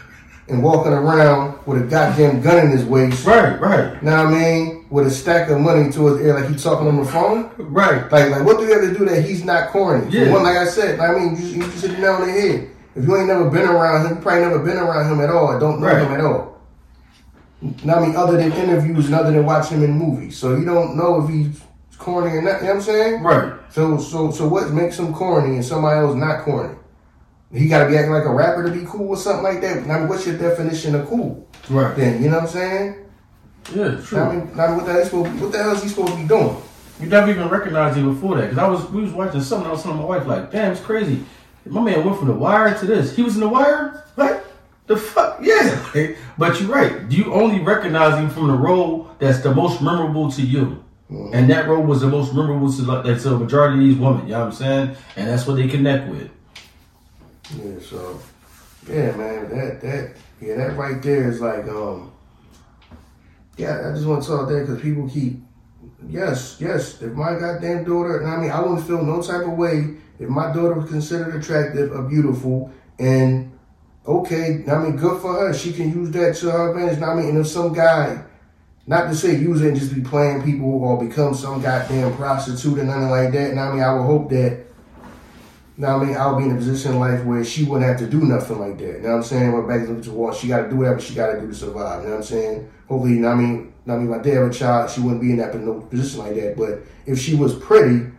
[0.48, 3.26] and walking around with a goddamn gun in his waist.
[3.26, 4.77] right, right, Know what I mean?
[4.90, 7.50] With a stack of money to his ear, like he's talking on the phone.
[7.58, 8.10] right.
[8.10, 10.10] Like, like what do you have to do that he's not corny?
[10.10, 10.32] Yeah.
[10.32, 12.70] one, like I said, I mean, you, you hit the nail on the head.
[12.96, 15.48] If you ain't never been around him, you probably never been around him at all.
[15.48, 16.02] or Don't know Right.
[16.02, 16.58] him at all.
[17.60, 20.64] What I mean, other than interviews and other than watching him in movies, so you
[20.64, 21.60] don't know if he's
[21.98, 22.60] corny or not.
[22.60, 23.22] You know what I'm saying?
[23.22, 23.52] Right.
[23.70, 26.74] So, so, so what makes him corny and somebody else not corny?
[27.52, 29.78] He got to be acting like a rapper to be cool or something like that.
[29.78, 31.46] I mean, what's your definition of cool?
[31.68, 31.96] Right.
[31.96, 33.04] Then you know what I'm saying?
[33.74, 34.18] Yeah, true.
[34.18, 35.40] I mean, what the hell is supposed?
[35.40, 36.56] What the hell is he supposed to be doing?
[37.00, 39.68] You never even recognized him before that because I was we was watching something.
[39.68, 41.24] I was telling my wife like, "Damn, it's crazy.
[41.66, 43.14] My man went from the wire to this.
[43.14, 44.04] He was in the wire.
[44.14, 44.44] What
[44.86, 45.38] the fuck?
[45.42, 45.84] Yeah."
[46.38, 47.10] but you're right.
[47.10, 51.68] You only recognize him from the role that's the most memorable to you, and that
[51.68, 54.22] role was the most memorable to like that's a majority of these women.
[54.26, 54.96] You know what I'm saying?
[55.16, 56.30] And that's what they connect with.
[57.56, 58.20] Yeah, so
[58.88, 62.10] yeah, man, that that yeah, that right there is like um
[63.58, 65.42] yeah, I just want to talk there because people keep
[66.08, 67.02] yes, yes.
[67.02, 70.28] If my goddamn daughter, and I mean, I wouldn't feel no type of way if
[70.28, 73.52] my daughter was considered attractive or beautiful, and
[74.06, 75.52] okay, I mean, good for her.
[75.52, 77.02] She can use that to her advantage.
[77.02, 78.22] I mean, and if some guy,
[78.86, 82.78] not to say use it and just be playing people or become some goddamn prostitute
[82.78, 84.67] or nothing like that, and I mean, I would hope that.
[85.80, 88.06] Now I mean, I'll be in a position in life where she wouldn't have to
[88.08, 88.84] do nothing like that.
[88.96, 89.52] You know what I'm saying?
[89.52, 91.54] But back to the wall, she got to do whatever she got to do to
[91.54, 92.02] survive.
[92.02, 92.70] You know what I'm saying?
[92.88, 95.20] Hopefully, you know what I mean, I mean, my dad have a child, she wouldn't
[95.20, 95.52] be in that
[95.88, 96.56] position like that.
[96.56, 98.10] But if she was pretty,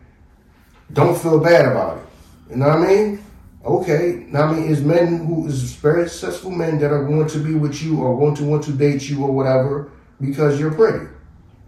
[0.94, 2.04] don't feel bad about it.
[2.52, 3.24] You know what I mean?
[3.66, 4.26] Okay.
[4.30, 7.56] Now I mean, is men who is very successful men that are going to be
[7.56, 9.92] with you or going to want to date you or whatever
[10.22, 11.08] because you're pretty.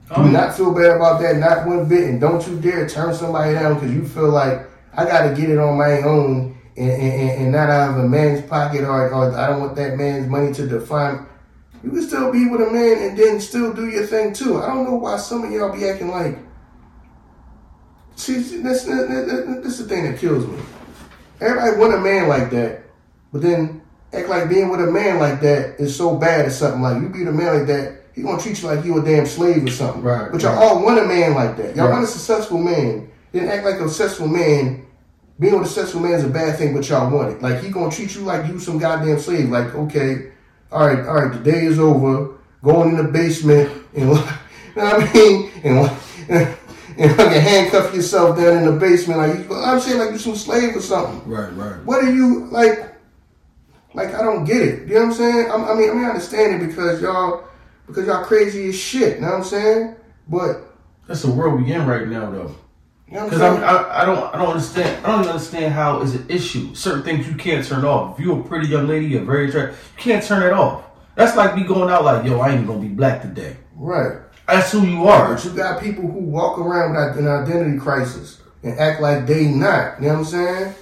[0.07, 3.13] Do Um, not feel bad about that, not one bit, and don't you dare turn
[3.13, 6.89] somebody down because you feel like I got to get it on my own and,
[6.91, 10.27] and, and not out of a man's pocket or, or I don't want that man's
[10.27, 11.25] money to define.
[11.83, 14.57] You can still be with a man and then still do your thing too.
[14.61, 16.37] I don't know why some of y'all be acting like.
[18.15, 20.57] See, this, this, this, is the thing that kills me.
[21.39, 22.83] Everybody want a man like that,
[23.33, 23.81] but then
[24.13, 26.81] act like being with a man like that is so bad or something.
[26.81, 29.25] Like you be a man like that, he gonna treat you like you a damn
[29.25, 30.03] slave or something.
[30.03, 30.63] Right, But y'all right.
[30.63, 31.75] all want a man like that.
[31.75, 31.93] Y'all Right.
[31.93, 33.09] want a successful man.
[33.31, 34.80] Then act like a successful man.
[35.41, 37.41] Being with a sexual man is a bad thing, but y'all want it.
[37.41, 39.49] Like he gonna treat you like you some goddamn slave.
[39.49, 40.33] Like okay,
[40.71, 42.37] all right, all right, the day is over.
[42.63, 44.21] Going in the basement and you know
[44.75, 45.77] what I mean, and
[46.99, 49.17] and fucking handcuff yourself down in the basement.
[49.17, 51.27] Like you, I'm saying, like you some slave or something.
[51.27, 51.83] Right, right.
[51.85, 52.93] What are you like?
[53.95, 54.87] Like I don't get it.
[54.87, 55.51] You know what I'm saying?
[55.51, 57.45] I'm, I mean, I mean, I understand it because y'all,
[57.87, 59.15] because y'all crazy as shit.
[59.15, 59.95] You know what I'm saying?
[60.27, 60.61] But
[61.07, 62.55] That's the world we in right now, though.
[63.11, 63.41] You know Because?
[63.41, 65.05] I, I don't, I don't understand.
[65.05, 66.73] I don't understand how is an issue.
[66.73, 68.17] Certain things you can't turn off.
[68.19, 70.85] If you're a pretty young lady, you're very attractive, you can't turn it off.
[71.15, 73.57] That's like me going out like, yo, I ain't gonna be black today.
[73.75, 74.13] right.
[74.47, 75.33] That's who you are.
[75.35, 79.45] But you got people who walk around with an identity crisis and act like they
[79.45, 80.01] not.
[80.01, 80.73] You know what I'm saying?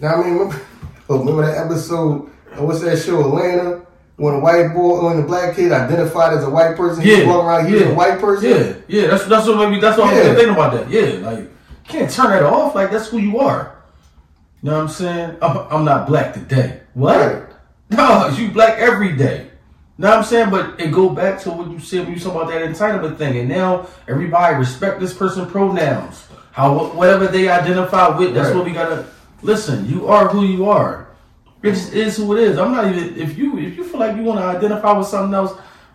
[0.00, 0.60] Now I mean, remember,
[1.08, 2.30] oh, remember that episode?
[2.58, 3.86] uh, What's that show, Atlanta?
[4.16, 7.44] When a white boy, when a black kid identified as a white person, Yeah, walk
[7.44, 8.50] around, he's yeah, a white person.
[8.50, 9.06] Yeah, yeah.
[9.08, 10.22] That's that's what maybe that's what Yeah.
[10.30, 10.90] I'm thinking about that.
[10.90, 11.50] Yeah, like
[11.88, 12.74] can't turn that off.
[12.74, 13.76] Like that's who you are.
[14.62, 15.36] You know what I'm saying?
[15.42, 16.80] I'm, I'm not black today.
[16.94, 17.16] What?
[17.16, 17.42] Right.
[17.88, 19.42] No, you black every day.
[19.44, 19.50] You
[19.98, 20.50] Know what I'm saying?
[20.50, 23.38] But it go back to what you said when you talk about that entitlement thing.
[23.38, 26.26] And now everybody respect this person pronouns.
[26.50, 28.56] How whatever they identify with, that's Right.
[28.56, 29.06] what we gotta
[29.42, 31.06] listen, you are who you are.
[31.62, 32.58] It just is who it is.
[32.58, 35.52] I'm not even if you if you feel like you wanna identify with something else,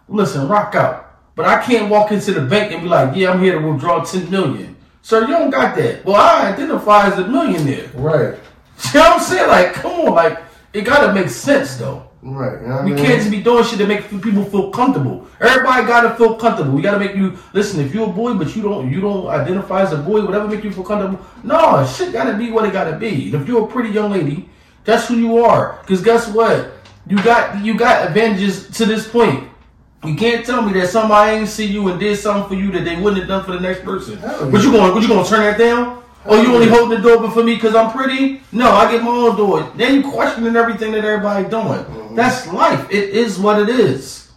[0.07, 1.13] listen, rock out.
[1.35, 4.01] But I can't walk into the bank and be like, yeah, I'm here to withdraw
[4.01, 4.70] 10 million.
[5.01, 6.05] Sir, you don't got that.
[6.05, 7.89] Well, I identify as a millionaire.
[7.95, 8.35] Right.
[8.93, 9.47] You know what I'm saying?
[9.47, 10.39] Like, come on, like,
[10.73, 12.09] it gotta make sense though.
[12.23, 12.59] Right.
[12.61, 13.05] You know what I We mean?
[13.05, 15.27] can't just be doing shit to make people feel comfortable.
[15.39, 16.71] Everybody gotta feel comfortable.
[16.73, 17.79] We gotta make you listen.
[17.79, 20.63] If you're a boy, but you don't you don't identify as a boy, whatever make
[20.63, 21.23] you feel comfortable.
[21.43, 23.25] No, shit gotta be what it gotta be.
[23.31, 24.49] And if you're a pretty young lady,
[24.83, 25.77] that's who you are.
[25.85, 26.71] Cause guess what?
[27.05, 29.47] You got you got advantages to this point.
[30.03, 32.83] You can't tell me that somebody ain't see you and did something for you that
[32.83, 34.17] they wouldn't have done for the next person.
[34.17, 34.93] Hell What you going?
[34.93, 36.03] What you gonna turn that down?
[36.25, 38.41] Oh, you only holding the door open for me because I'm pretty?
[38.51, 39.71] No, I get my own door.
[39.75, 41.63] Then you questioning everything that everybody doing.
[41.63, 42.15] Mm-hmm.
[42.15, 42.87] That's life.
[42.91, 44.31] It is what it is.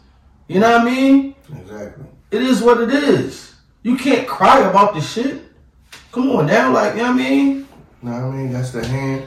[0.48, 1.34] You know what I mean?
[1.54, 2.04] Exactly.
[2.30, 3.54] It is what it is.
[3.82, 5.42] You can't cry about this shit.
[6.12, 7.68] Come on now, like you know what I mean?
[8.02, 8.52] No, I mean?
[8.52, 9.26] That's the hand.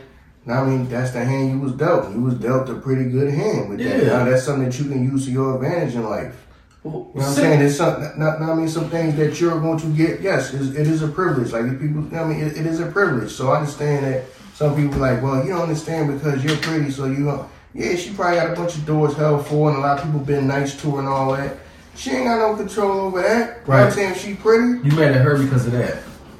[0.55, 0.89] What I mean?
[0.89, 2.11] That's the hand you was dealt.
[2.13, 4.03] You was dealt a pretty good hand with that.
[4.05, 6.45] Now that's something that you can use to your advantage in life.
[6.85, 7.59] You know what I'm saying?
[7.59, 10.21] There's some, not, not, I mean, some things that you're going to get.
[10.21, 11.51] Yes, it's, a privilege.
[11.51, 13.31] Like if people, I mean, it, it is a privilege.
[13.31, 17.05] So I understand that some people like, well, you don't understand because you're pretty, so
[17.05, 17.49] you don't.
[17.73, 20.19] Yeah, she probably got a bunch of doors held for, and a lot of people
[20.21, 21.57] been nice to her and all that.
[21.95, 23.37] She ain't got no control over that.
[23.37, 23.85] You know what Right.
[23.87, 24.15] I'm saying?
[24.15, 25.97] She pretty, You mad at her because of that.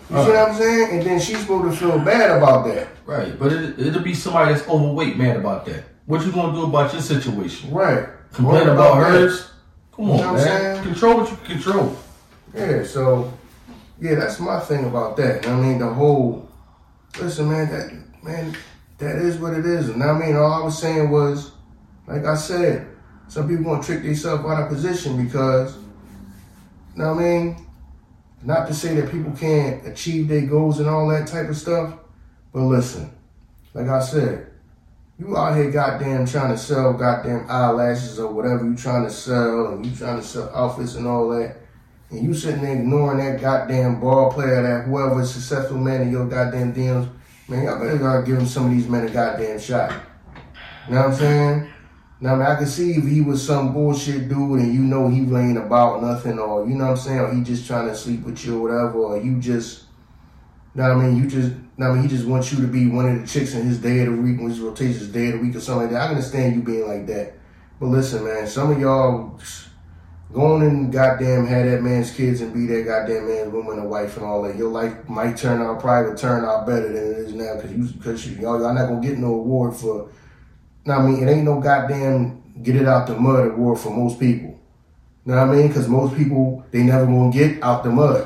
[0.10, 0.98] You see what I'm saying?
[1.00, 2.88] And then she's supposed to feel bad about that.
[3.06, 5.84] Right, but it, it'll be somebody that's overweight mad about that.
[6.06, 7.72] What you gonna do about your situation?
[7.74, 8.08] Right.
[8.34, 9.12] Complain about that.
[9.12, 9.50] hers?
[9.96, 10.44] Come on, You know man.
[10.44, 10.84] saying?
[10.84, 11.98] Control what you can control.
[12.54, 13.34] Yeah, so
[14.00, 15.48] yeah, that's my thing about that.
[15.48, 16.50] I mean, the whole
[17.20, 18.56] listen, man, that man,
[19.00, 19.90] that is what it is.
[19.90, 21.52] And I mean, all I was saying was,
[22.08, 22.88] like I said,
[23.28, 25.76] some people gonna trick themselves out of position because,
[26.96, 27.67] you know what I mean?
[28.44, 31.94] Not to say that people can't achieve their goals and all that type of stuff,
[32.54, 33.12] but listen,
[33.74, 34.52] like I said,
[35.20, 39.68] you out here goddamn trying to sell goddamn eyelashes or whatever you trying to sell,
[39.68, 41.58] and you trying to sell outfits and all that
[42.10, 46.26] and you sitting there ignoring that goddamn ball player, that whoever successful man in your
[46.26, 47.10] goddamn DMs,
[47.48, 49.92] man, y'all better gotta give some of these men a goddamn shot.
[50.88, 51.70] You know what I'm saying?
[52.20, 55.08] Now, I, mean, I can see if he was some bullshit dude and you know
[55.08, 57.96] he ain't about nothing, or you know what I'm saying, or he just trying to
[57.96, 59.84] sleep with you or whatever, or you just,
[60.74, 62.68] you know what I mean, you just, know I mean, he just wants you to
[62.68, 65.10] be one of the chicks in his day of the week, when his rotates his
[65.10, 66.08] day of the week or something like that.
[66.08, 67.34] I understand you being like that.
[67.80, 69.40] But listen, man, some of y'all,
[70.34, 73.90] Go on and goddamn have that man's kids and be that goddamn man's woman and
[73.90, 74.58] wife and all that.
[74.58, 77.86] Your life might turn out probably turn out better than it is now because you
[77.86, 80.10] because y'all y'all not gonna get no award for.
[80.88, 84.20] Now I mean it ain't no goddamn get it out the mud award for most
[84.20, 84.58] people.
[85.26, 85.68] You know what I mean?
[85.68, 88.26] Because most people they never gonna get out the mud.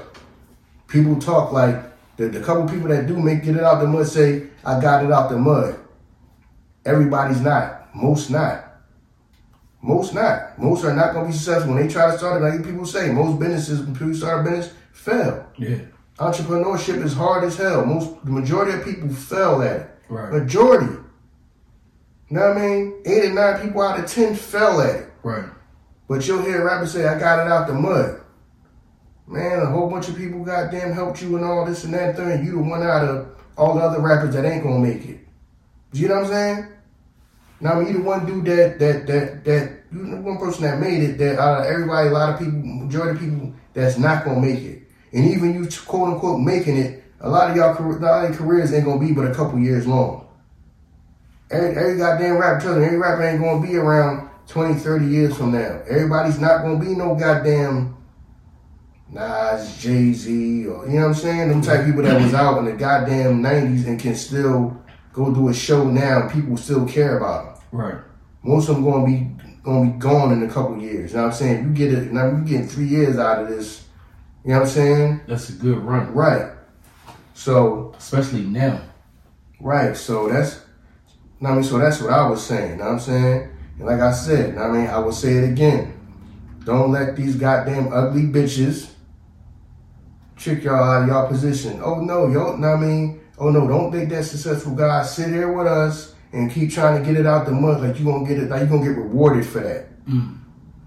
[0.87, 1.75] People talk like
[2.17, 5.03] the, the couple people that do make get it out the mud say I got
[5.03, 5.79] it out the mud.
[6.85, 7.95] Everybody's not.
[7.95, 8.71] Most not.
[9.81, 10.59] Most not.
[10.59, 11.73] Most are not to be successful.
[11.73, 14.49] When they try to start it, like people say, most businesses, when people start a
[14.49, 15.47] business, fail.
[15.57, 15.79] Yeah.
[16.19, 17.83] Entrepreneurship is hard as hell.
[17.85, 19.89] Most, the majority of people fail at it.
[20.07, 20.31] Right.
[20.31, 20.97] Majority.
[22.31, 23.01] You know what I mean?
[23.03, 25.09] Eight or nine people out of ten fell at it.
[25.21, 25.43] Right.
[26.07, 28.21] But you'll hear rappers say, I got it out the mud.
[29.27, 32.45] Man, a whole bunch of people goddamn helped you and all this and that thing.
[32.45, 35.19] You the one out of all the other rappers that ain't gonna make it.
[35.91, 36.67] You know what I'm saying?
[37.59, 40.63] Now, I mean, you the one dude that that that that you the one person
[40.63, 41.17] that made it.
[41.17, 44.61] That out of everybody, a lot of people, majority of people that's not gonna make
[44.61, 44.83] it.
[45.11, 48.39] And even you quote unquote making it, a lot of y'all, a lot of your
[48.39, 50.29] careers ain't gonna be but a couple years long.
[51.51, 55.51] Every, every goddamn rapper telling every rapper ain't gonna be around 20, 30 years from
[55.51, 55.81] now.
[55.89, 57.97] Everybody's not gonna be no goddamn
[59.09, 61.49] Nas, Jay Z, or you know what I'm saying?
[61.49, 65.33] Them type of people that was out in the goddamn 90s and can still go
[65.33, 67.63] do a show now and people still care about them.
[67.71, 68.01] Right.
[68.43, 69.29] Most of them gonna be
[69.63, 71.11] gonna be gone in a couple years.
[71.11, 71.63] You know what I'm saying?
[71.63, 73.85] You get it now you getting three years out of this.
[74.45, 75.21] You know what I'm saying?
[75.27, 76.13] That's a good run.
[76.13, 76.53] Right.
[77.33, 78.81] So Especially now.
[79.61, 80.60] Right, so that's,
[81.43, 82.77] I mean, so that's what I was saying.
[82.77, 85.97] Know what I'm saying, and like I said, I mean, I will say it again.
[86.63, 88.91] Don't let these goddamn ugly bitches
[90.37, 91.81] trick y'all out of y'all position.
[91.83, 95.51] Oh no, yo, know I mean, oh no, don't think that successful guy sit here
[95.51, 98.37] with us and keep trying to get it out the mud like you gonna get
[98.37, 100.05] it, like you gonna get rewarded for that.
[100.05, 100.37] Mm.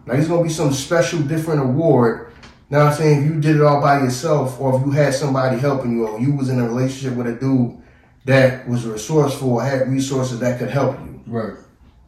[0.06, 2.32] Like it's gonna be some special, different award.
[2.70, 5.58] Now I'm saying if you did it all by yourself, or if you had somebody
[5.58, 7.76] helping you, or you was in a relationship with a dude
[8.24, 11.20] that was resourceful had resources that could help you.
[11.26, 11.54] Right.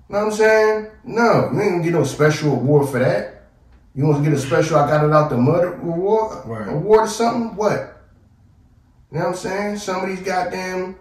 [0.08, 0.90] know what I'm saying?
[1.04, 3.48] No, you ain't gonna get no special award for that.
[3.94, 6.68] You want to get a special I got it out the mud award Right.
[6.68, 7.56] award or something?
[7.56, 8.02] What?
[9.10, 9.78] You know what I'm saying?
[9.78, 10.96] Some of these goddamn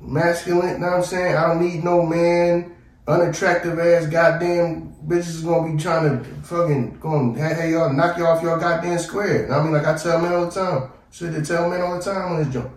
[0.00, 1.36] masculine, you know what I'm saying?
[1.36, 2.76] I don't need no man,
[3.08, 8.18] unattractive ass goddamn bitches is gonna be trying to fucking going hey, hey y'all knock
[8.18, 9.42] you off your goddamn square.
[9.42, 10.90] You know what I mean like I tell men all the time.
[11.10, 12.70] Shit they tell men all the time on this joint.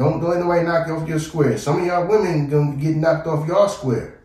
[0.00, 1.58] Don't let nobody knock you off your square.
[1.58, 4.18] Some of y'all women gonna get knocked off your square.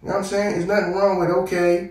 [0.00, 0.52] You know what I'm saying?
[0.52, 1.90] There's nothing wrong with okay.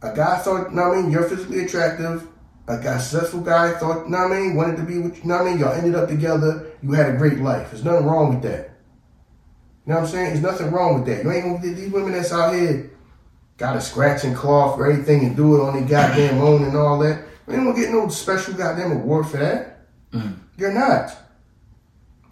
[0.00, 2.26] A guy thought, you know what I mean, you're physically attractive.
[2.68, 5.24] A guy, successful guy thought, you know what I mean, wanted to be with you,
[5.24, 5.58] you know what I mean?
[5.58, 6.72] Y'all ended up together.
[6.82, 7.70] You had a great life.
[7.70, 8.70] There's nothing wrong with that.
[9.84, 10.26] You know what I'm saying?
[10.28, 11.22] There's nothing wrong with that.
[11.22, 12.92] You ain't gonna get these women that's out here
[13.58, 16.78] got a scratch and claw for everything and do it on their goddamn own and
[16.78, 17.26] all that.
[17.46, 19.86] You ain't gonna get no special goddamn award for that.
[20.12, 20.38] Mm.
[20.56, 21.14] You're not.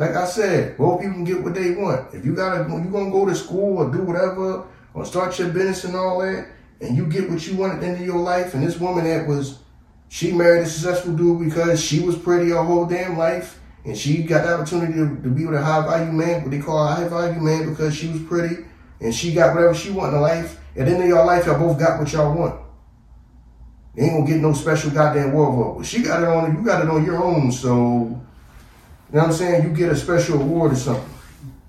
[0.02, 2.12] Like I said, both people can get what they want.
[2.12, 5.84] If you gotta, you gonna go to school or do whatever, or start your business
[5.84, 6.48] and all that,
[6.80, 9.04] and you get what you want at the end of your life, and this woman
[9.04, 9.60] that was,
[10.08, 14.24] she married a successful dude because she was pretty her whole damn life, and she
[14.24, 16.96] got the opportunity to, to be with a high value man, what they call a
[16.96, 18.56] high value man, because she was pretty,
[19.00, 20.58] and she got whatever she want in life.
[20.76, 22.60] At the end of your life, y'all both got what y'all want.
[23.94, 25.78] You ain't gonna get no special goddamn for it.
[25.78, 28.20] But she got it on, you got it on your own, so,
[29.12, 29.62] you know what I'm saying?
[29.64, 31.12] You get a special award or something.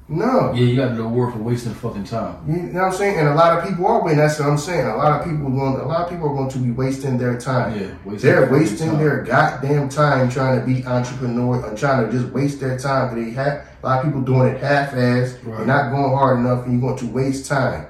[0.07, 0.53] No.
[0.53, 2.37] Yeah, you got an award for wasting fucking time.
[2.47, 3.19] You know what I'm saying?
[3.19, 4.19] And a lot of people are waiting.
[4.19, 4.87] That's what I'm saying.
[4.87, 5.81] A lot of people are going.
[5.81, 7.77] A lot of people are going to be wasting their time.
[7.77, 8.97] Yeah, wasting they're wasting time.
[8.99, 13.13] their goddamn time trying to be entrepreneur and trying to just waste their time.
[13.13, 15.45] Because they have a lot of people doing it half-assed.
[15.45, 15.57] Right.
[15.57, 17.87] They're not going hard enough, and you're going to waste time.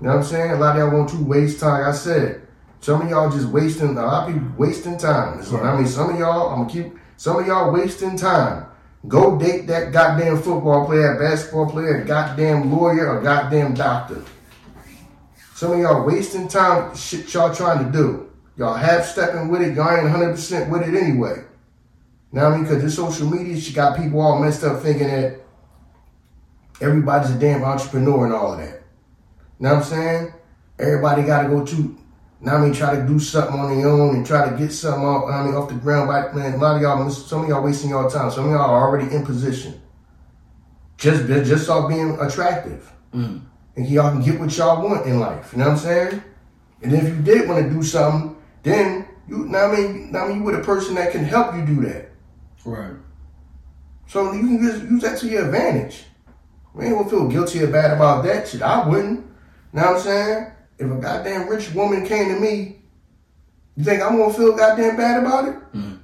[0.00, 0.50] You know what I'm saying?
[0.52, 1.80] A lot of y'all want to waste time.
[1.80, 2.46] Like I said,
[2.80, 3.96] some of y'all just wasting.
[3.96, 5.42] A lot of people wasting time.
[5.42, 6.50] So, I mean, some of y'all.
[6.50, 6.98] I'm gonna keep.
[7.16, 8.66] Some of y'all wasting time.
[9.08, 14.24] Go date that goddamn football player, basketball player, goddamn lawyer, or goddamn doctor.
[15.54, 18.30] Some of y'all wasting time shit y'all trying to do.
[18.56, 21.44] Y'all half stepping with it, y'all ain't 100% with it anyway.
[22.32, 25.40] Now I mean, because this social media, she got people all messed up thinking that
[26.80, 28.82] everybody's a damn entrepreneur and all of that.
[29.58, 30.34] You Know what I'm saying?
[30.78, 31.98] Everybody got to go to,
[32.46, 35.04] now I mean, try to do something on their own and try to get something
[35.04, 36.06] off, I mean, off the ground.
[36.06, 38.30] But man, a lot of y'all, some of y'all wasting y'all time.
[38.30, 39.82] Some of y'all are already in position.
[40.96, 42.88] Just, just off being attractive.
[43.12, 43.42] Mm.
[43.74, 45.52] And y'all can get what y'all want in life.
[45.52, 46.22] You know what I'm saying?
[46.82, 50.28] And if you did want to do something, then you, what I mean, what I
[50.28, 52.10] mean, you with a person that can help you do that.
[52.64, 52.94] Right.
[54.06, 56.04] So you can just use that to your advantage.
[56.74, 58.62] We ain't gonna feel guilty or bad about that shit.
[58.62, 59.18] I wouldn't.
[59.18, 60.52] You know what I'm saying?
[60.78, 62.76] If a goddamn rich woman came to me,
[63.76, 65.54] you think I'm gonna feel goddamn bad about it?
[65.74, 65.98] Mm.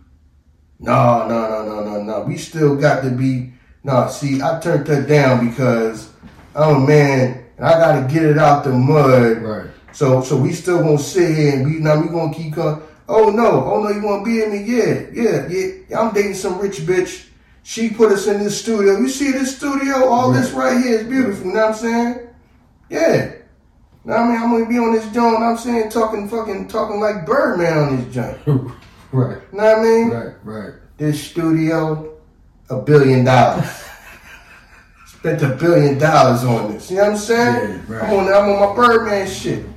[0.81, 2.21] No, no, no, no, no, no.
[2.23, 3.53] We still got to be.
[3.85, 6.11] No, see, I turned that down because
[6.55, 9.43] I'm a man and I gotta get it out the mud.
[9.43, 9.67] Right.
[9.93, 12.83] So, so we still gonna sit here and we now we gonna keep going.
[13.09, 14.63] Oh no, oh no, you wanna be in me?
[14.63, 16.01] Yeah, yeah, yeah.
[16.01, 17.29] I'm dating some rich bitch.
[17.63, 18.99] She put us in this studio.
[18.99, 20.09] You see this studio?
[20.09, 21.47] All this right here is beautiful.
[21.47, 22.29] You know what I'm saying?
[22.91, 23.33] Yeah.
[24.05, 25.43] Now I mean, I'm gonna be on this joint.
[25.43, 28.39] I'm saying talking fucking talking like Birdman on this joint.
[29.13, 29.39] right.
[29.53, 30.11] You know what I mean?
[30.11, 30.35] Right.
[30.43, 30.75] Right.
[30.97, 32.19] This studio,
[32.69, 33.67] a billion dollars.
[35.07, 36.91] Spent a billion dollars on this.
[36.91, 37.85] You know what I'm saying?
[37.89, 38.05] Yeah, right.
[38.05, 39.61] I'm on I'm on my Birdman shit.
[39.61, 39.73] You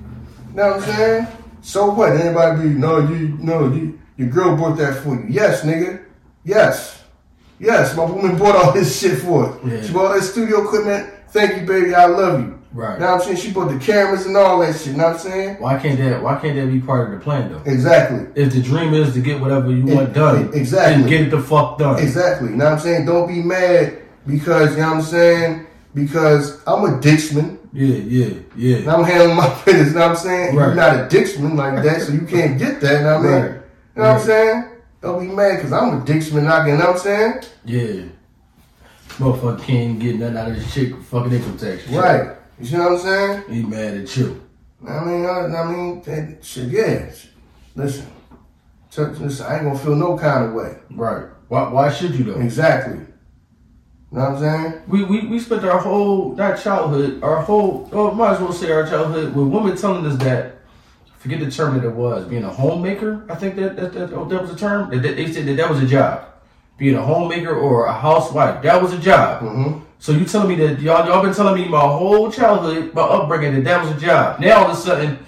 [0.54, 1.28] know what I'm saying?
[1.62, 2.14] So what?
[2.14, 5.26] Anybody be no you no you your girl bought that for you.
[5.30, 6.04] Yes, nigga.
[6.44, 7.04] Yes.
[7.60, 9.72] Yes, my woman bought all this shit for it.
[9.72, 9.82] Yeah.
[9.84, 11.14] She bought all that studio equipment.
[11.30, 11.94] Thank you, baby.
[11.94, 12.60] I love you.
[12.76, 12.96] Right.
[12.96, 13.38] You know what I'm saying?
[13.38, 14.88] She put the cameras and all that shit.
[14.88, 15.56] You know what I'm saying?
[15.62, 16.22] Why can't that?
[16.22, 17.62] Why can't that be part of the plan though?
[17.72, 18.28] Exactly.
[18.36, 21.02] If the dream is to get whatever you E- want done, e- exactly.
[21.04, 21.98] then get it the fuck done.
[22.00, 22.50] Exactly.
[22.50, 23.06] You know what I'm saying?
[23.06, 25.68] Don't be mad because, you know what I'm saying?
[25.94, 27.96] Because I'm a Dixman Yeah.
[27.96, 28.34] Yeah.
[28.58, 28.78] Yeah.
[28.80, 29.88] and I'm handling my business.
[29.88, 30.56] You know what I'm saying?
[30.58, 30.66] Right.
[30.66, 32.92] You're not a Dixman like that, so you can't get that.
[32.98, 33.32] You know what I mean?
[33.32, 33.52] Right.
[33.96, 34.70] You know what I'm saying?
[35.02, 36.74] Don't be mad because I'm a Dixman knocking.
[36.74, 37.34] You know what I'm saying?
[37.64, 38.04] Yeah.
[39.18, 41.88] Motherfucker can't get nothing out of this chick fucking income tax.
[41.88, 42.36] Right.
[42.60, 43.44] You see what I'm saying?
[43.50, 44.42] He mad at you.
[44.88, 47.12] I mean, I, I mean, that shit, yeah.
[47.76, 48.08] Listen,
[48.96, 50.78] listen, I ain't gonna feel no kind of way.
[50.92, 51.26] Right.
[51.48, 51.70] Why?
[51.70, 52.40] Why should you though?
[52.40, 52.98] Exactly.
[52.98, 54.82] You know what I'm saying?
[54.88, 58.72] We, we we spent our whole not childhood, our whole oh might as well say
[58.72, 60.60] our childhood with women telling us that
[61.18, 63.26] forget the term that it was being a homemaker.
[63.30, 64.90] I think that that, that, oh, that was a term.
[64.92, 66.28] That, that they said that that was a job.
[66.78, 69.42] Being a homemaker or a housewife, that was a job.
[69.42, 69.85] Mm-hmm.
[70.00, 73.56] So you telling me that y'all y'all been telling me my whole childhood, my upbringing
[73.56, 74.40] that that was a job.
[74.40, 75.20] Now all of a sudden,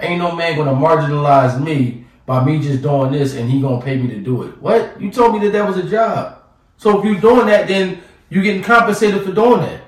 [0.00, 3.96] ain't no man gonna marginalize me by me just doing this and he gonna pay
[3.96, 4.60] me to do it.
[4.60, 5.00] What?
[5.00, 6.42] You told me that that was a job.
[6.78, 9.82] So if you're doing that, then you're getting compensated for doing that.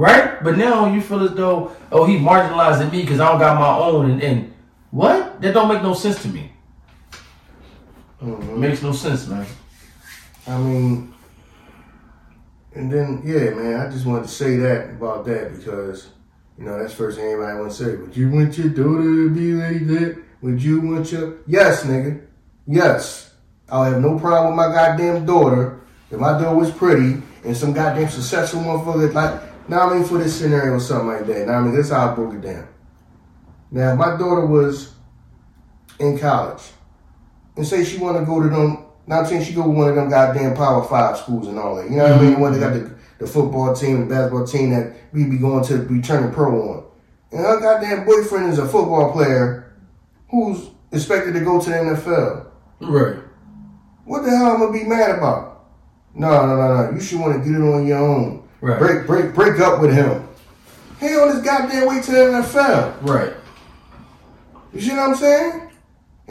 [0.00, 0.42] right?
[0.42, 3.76] But now you feel as though, oh, he marginalizing me because I don't got my
[3.76, 4.54] own, and, and
[4.90, 5.40] what?
[5.42, 6.52] That don't make no sense to me.
[8.22, 8.60] Mm-hmm.
[8.60, 9.46] Makes no sense, man.
[10.46, 11.14] I mean,
[12.74, 16.08] and then yeah, man, I just wanted to say that about that because
[16.58, 17.96] you know that's first thing anybody want to say.
[17.96, 20.22] Would you want your daughter to be like that?
[20.42, 22.26] Would you want your yes, nigga?
[22.66, 23.34] Yes,
[23.68, 27.72] I'll have no problem with my goddamn daughter if my daughter was pretty and some
[27.72, 29.68] goddamn successful motherfucker like.
[29.68, 31.46] Now I mean for this scenario or something like that.
[31.46, 32.66] Now I mean that's how I broke it down.
[33.70, 34.94] Now if my daughter was
[36.00, 36.62] in college
[37.56, 38.86] and say she want to go to them.
[39.06, 41.76] Now I'm saying she go with one of them goddamn Power Five schools and all
[41.76, 41.90] that.
[41.90, 42.32] You know what I mean?
[42.32, 42.40] Mm-hmm.
[42.40, 45.78] One they got the, the football team, the basketball team that we be going to
[45.78, 46.84] be turning pro on.
[47.32, 49.72] And her goddamn boyfriend is a football player
[50.30, 52.46] who's expected to go to the NFL.
[52.80, 53.22] Right.
[54.04, 55.66] What the hell am I gonna be mad about?
[56.14, 56.90] No, no, no, no.
[56.92, 58.48] You should want to get it on your own.
[58.60, 58.78] Right.
[58.78, 60.28] Break, break, break up with him.
[60.98, 63.02] He on his goddamn way to the NFL.
[63.02, 63.32] Right.
[64.72, 65.69] You see what I'm saying?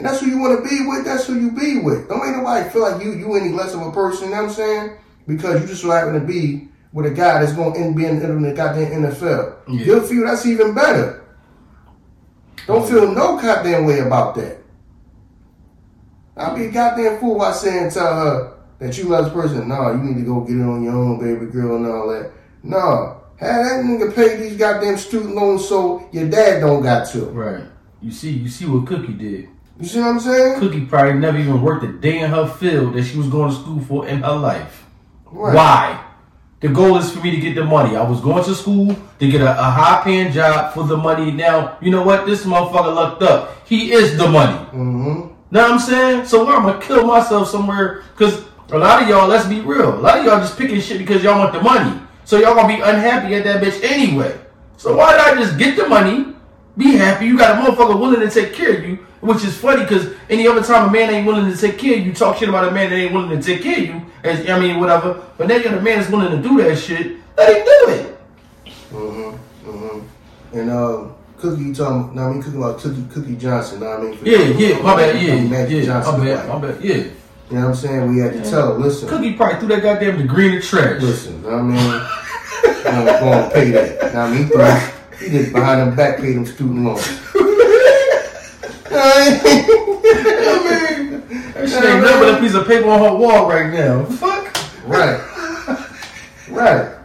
[0.00, 1.04] And that's who you want to be with.
[1.04, 2.08] That's who you be with.
[2.08, 4.30] Don't make nobody feel like you you any less of a person.
[4.30, 4.96] You know what I'm saying?
[5.26, 8.22] Because you just so happen to be with a guy that's going to be in,
[8.22, 9.58] in the goddamn NFL.
[9.68, 9.84] Yeah.
[9.84, 10.24] Good for you.
[10.24, 11.22] That's even better.
[12.66, 14.62] Don't feel no goddamn way about that.
[16.34, 19.68] I'll be a goddamn fool by saying tell her that you love this person.
[19.68, 22.32] No, you need to go get it on your own, baby girl, and all that.
[22.62, 23.20] No.
[23.36, 27.26] Have that nigga pay these goddamn student loans so your dad don't got to.
[27.26, 27.64] Right.
[28.00, 29.50] You see, you see what Cookie did.
[29.80, 30.60] You see what I'm saying?
[30.60, 33.56] Cookie probably never even worked a day in her field that she was going to
[33.56, 34.84] school for in her life.
[35.26, 35.54] Right.
[35.54, 36.04] Why?
[36.60, 37.96] The goal is for me to get the money.
[37.96, 41.30] I was going to school to get a, a high paying job for the money.
[41.30, 42.26] Now, you know what?
[42.26, 43.66] This motherfucker lucked up.
[43.66, 44.58] He is the money.
[44.66, 45.30] Mm-hmm.
[45.52, 46.26] Know what I'm saying?
[46.26, 50.00] So I'm gonna kill myself somewhere because a lot of y'all, let's be real, a
[50.00, 52.00] lot of y'all just picking shit because y'all want the money.
[52.24, 54.38] So y'all gonna be unhappy at that bitch anyway.
[54.76, 56.34] So why did I just get the money,
[56.76, 57.26] be happy?
[57.26, 60.46] You got a motherfucker willing to take care of you, which is funny because any
[60.46, 62.70] other time a man ain't willing to take care of you, talk shit about a
[62.70, 64.02] man that ain't willing to take care of you.
[64.22, 65.22] As I mean, whatever.
[65.36, 67.16] But now you're the man that's willing to do that shit.
[67.36, 68.18] Let him do it.
[68.90, 69.70] Mm-hmm.
[69.70, 70.58] Mm-hmm.
[70.58, 71.08] And uh,
[71.38, 72.14] Cookie, you talking?
[72.14, 73.80] Know I mean, Cookie about Cookie Cookie Johnson.
[73.80, 74.18] Know I mean?
[74.22, 76.18] Yeah, yeah, my bad, yeah, Magic yeah, Johnson.
[76.18, 76.94] my bad, my bad, yeah.
[76.94, 78.14] You know what I'm saying?
[78.14, 81.02] We had to tell her, listen, Cookie probably threw that goddamn degree in the trash.
[81.02, 81.42] listen.
[81.42, 82.06] Know what I mean?
[82.86, 84.14] I'm going to pay that.
[84.14, 84.44] Know I mean?
[84.44, 87.20] He, threw, he just behind them back paid them student loans.
[88.92, 89.40] I
[90.64, 91.20] mean,
[91.70, 94.04] that ain't nothing but a piece of paper on her wall right now.
[94.04, 94.56] Fuck.
[94.86, 95.20] right.
[96.50, 96.96] Right.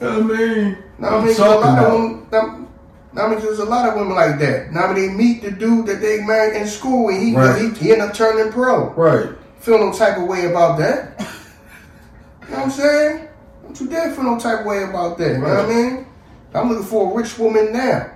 [0.00, 1.92] I mean, Now, I mean, there's a lot of about.
[1.92, 2.26] women.
[2.32, 2.68] Now,
[3.12, 4.72] now, I mean, there's a lot of women like that.
[4.72, 7.62] Now, I mean, they meet the dude that they married in school, and he Right.
[7.62, 8.90] he, he end up turning pro.
[8.94, 9.28] Right.
[9.60, 11.14] Feel no type of way about that.
[11.20, 13.28] You know what I'm saying?
[13.62, 15.30] Don't you dare feel no type of way about that.
[15.32, 16.06] You know what I mean?
[16.52, 18.10] I'm looking for a rich woman now.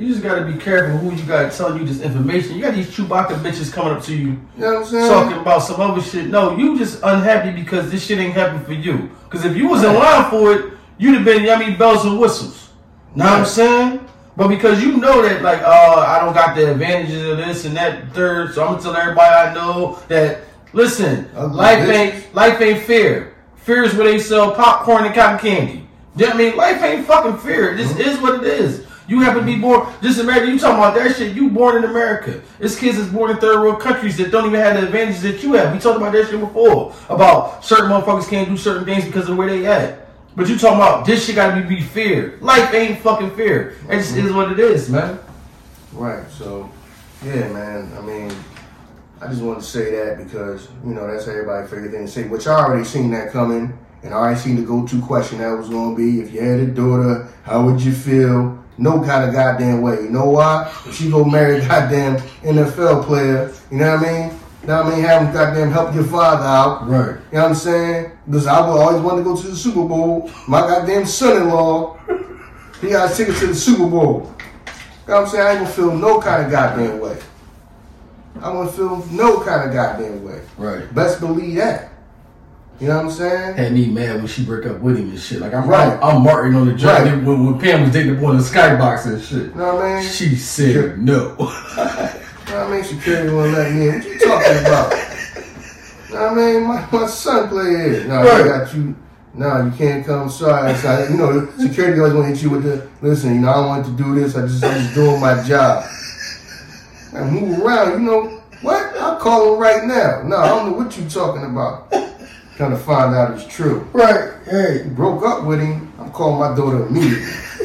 [0.00, 2.54] You just gotta be careful who you got telling you this information.
[2.56, 5.08] You got these Chewbacca bitches coming up to you You know what I'm saying?
[5.08, 6.28] talking about some other shit.
[6.28, 9.10] No, you just unhappy because this shit ain't happening for you.
[9.28, 12.70] Because if you was in line for it, you'd have been, mean, bells and whistles.
[13.14, 14.00] Know what I'm saying?
[14.38, 17.76] But because you know that, like, uh, I don't got the advantages of this and
[17.76, 20.40] that third, so I'm gonna tell everybody I know that,
[20.72, 23.34] listen, life ain't life ain't fair.
[23.56, 25.86] Fear is where they sell popcorn and cotton candy.
[26.16, 26.56] You know what I mean?
[26.56, 27.76] Life ain't fucking fair.
[27.76, 28.00] This Mm-hmm.
[28.00, 28.86] is what it is.
[29.10, 30.46] You happen to be born, just America.
[30.46, 31.34] you talking about that shit.
[31.34, 32.40] You born in America.
[32.60, 35.42] It's kids that's born in third world countries that don't even have the advantages that
[35.42, 35.74] you have.
[35.74, 36.94] We talked about that shit before.
[37.08, 40.06] About certain motherfuckers can't do certain things because of where they at.
[40.36, 42.38] But you talking about this shit gotta be, be fair.
[42.40, 43.70] Life ain't fucking fair.
[43.88, 45.18] It just is what it is, man.
[45.92, 46.24] Right.
[46.30, 46.70] So,
[47.24, 47.92] yeah, man.
[47.98, 48.32] I mean,
[49.20, 52.28] I just wanted to say that because you know that's everybody's favorite thing to say.
[52.28, 55.68] Which I already seen that coming, and I already seen the go-to question that was
[55.68, 58.59] going to be: if you had a daughter, how would you feel?
[58.80, 59.96] No kind of goddamn way.
[59.96, 60.72] You know why?
[60.86, 64.40] If she go marry a goddamn NFL player, you know what I mean?
[64.62, 65.04] You know what I mean?
[65.04, 66.88] Have him goddamn help your father out.
[66.88, 67.08] Right.
[67.08, 68.12] You know what I'm saying?
[68.24, 70.30] Because I would always want to go to the Super Bowl.
[70.48, 71.98] My goddamn son-in-law,
[72.80, 74.34] he got tickets to the Super Bowl.
[75.06, 75.46] You know what I'm saying?
[75.46, 77.18] I ain't gonna feel no kind of goddamn way.
[78.40, 80.40] I want to feel no kind of goddamn way.
[80.56, 80.94] Right.
[80.94, 81.89] Best believe that.
[82.80, 83.56] You know what I'm saying?
[83.56, 85.40] Had me mad when she broke up with him and shit.
[85.40, 85.92] Like I'm Right.
[86.02, 87.22] I'm, I'm Martin on the job Right.
[87.24, 89.48] when, when Pam was dating the boy in the skybox and shit.
[89.48, 90.08] You know what I mean?
[90.10, 91.36] She said no.
[92.50, 92.84] You know what I mean?
[92.84, 93.94] Security won't let me in.
[93.94, 94.92] What you talking about?
[96.08, 96.66] You know what I mean?
[96.66, 98.04] My, my son play here.
[98.08, 98.40] No, Right.
[98.40, 98.96] I got you.
[99.34, 100.28] No, you can't come.
[100.28, 100.74] Sorry.
[100.74, 103.50] So I, you know, security always want to hit you with the, listen, you know,
[103.50, 104.34] I don't want to do this.
[104.36, 105.84] I just, I'm just doing my job.
[107.14, 107.92] And move around.
[107.92, 108.96] You know, what?
[108.96, 110.22] I'll call him right now.
[110.24, 111.92] No, I don't know what you talking about.
[112.60, 113.88] Kind of find out it's true.
[113.94, 114.34] Right.
[114.44, 114.84] Hey.
[114.90, 115.90] Broke up with him.
[115.98, 117.24] I'm calling my daughter immediately.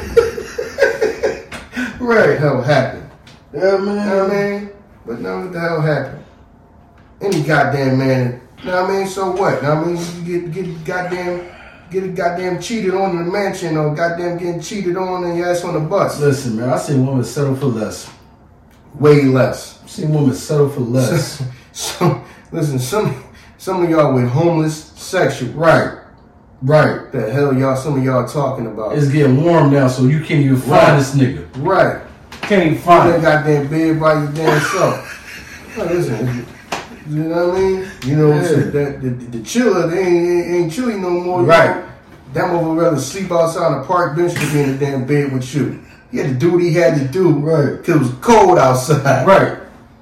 [1.98, 2.40] what the Right.
[2.40, 3.10] hell happened?
[3.54, 4.62] Yeah, You know what I man.
[4.64, 4.70] mean?
[5.06, 6.24] But no, what the hell happened?
[7.20, 9.08] Any goddamn man, you know what I mean?
[9.08, 9.62] So what?
[9.62, 10.26] You know what I mean?
[10.26, 11.52] You get get goddamn
[11.92, 15.50] get a goddamn cheated on in the mansion or goddamn getting cheated on and your
[15.50, 16.22] ass on the bus.
[16.22, 16.70] Listen, man.
[16.70, 18.10] I seen women settle for less.
[18.94, 19.78] Way less.
[19.84, 21.44] I seen women settle for less.
[21.74, 22.24] So
[22.54, 23.25] listen, some
[23.58, 25.50] some of y'all with homeless sexual.
[25.54, 26.00] right.
[26.62, 27.12] Right.
[27.12, 28.98] The hell y'all some of y'all talking about?
[28.98, 30.98] It's getting warm now, so you can't even find Right.
[30.98, 31.46] this nigga.
[31.60, 32.02] right.
[32.42, 33.22] Can't even That find him.
[33.22, 35.78] goddamn bed by your damn self.
[35.78, 36.46] Listen,
[37.10, 37.86] you know what I mean?
[38.06, 38.42] You know, Yeah.
[38.42, 41.42] that the, the, the chiller, they ain't, ain't, chilly no more.
[41.42, 41.76] you Right.
[41.76, 41.84] know?
[42.34, 45.06] That mother would rather sleep outside on a park bench than be in the damn
[45.06, 45.80] bed with you.
[46.12, 47.30] He had to do what he had to do.
[47.32, 47.84] Right.
[47.84, 49.28] Cause it was cold outside.
[49.28, 49.58] Right.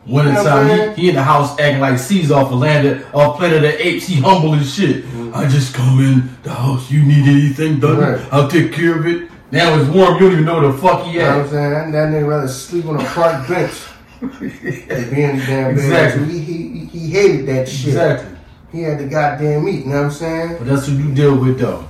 [0.06, 3.06] Winter You know time, he, he in the house acting like Caesar off of land
[3.14, 4.06] off Planet of the Apes.
[4.06, 5.06] He humble as shit.
[5.34, 6.92] I just come in the house.
[6.92, 7.98] You need anything done?
[7.98, 8.24] Mm-hmm.
[8.24, 8.34] Right.
[8.34, 9.30] I'll take care of it.
[9.52, 10.16] Now it's warm.
[10.16, 11.72] You don't even know where the fuck he You know what I'm saying?
[11.72, 13.82] That, that nigga rather sleep on a park bench
[14.20, 15.86] than be in the damn bed.
[15.86, 16.40] Exactly.
[16.40, 17.90] He, he, he hated that shit.
[17.90, 18.38] Exactly.
[18.72, 20.58] He had the goddamn meat, you know what I'm saying?
[20.58, 21.88] But that's what you deal with though.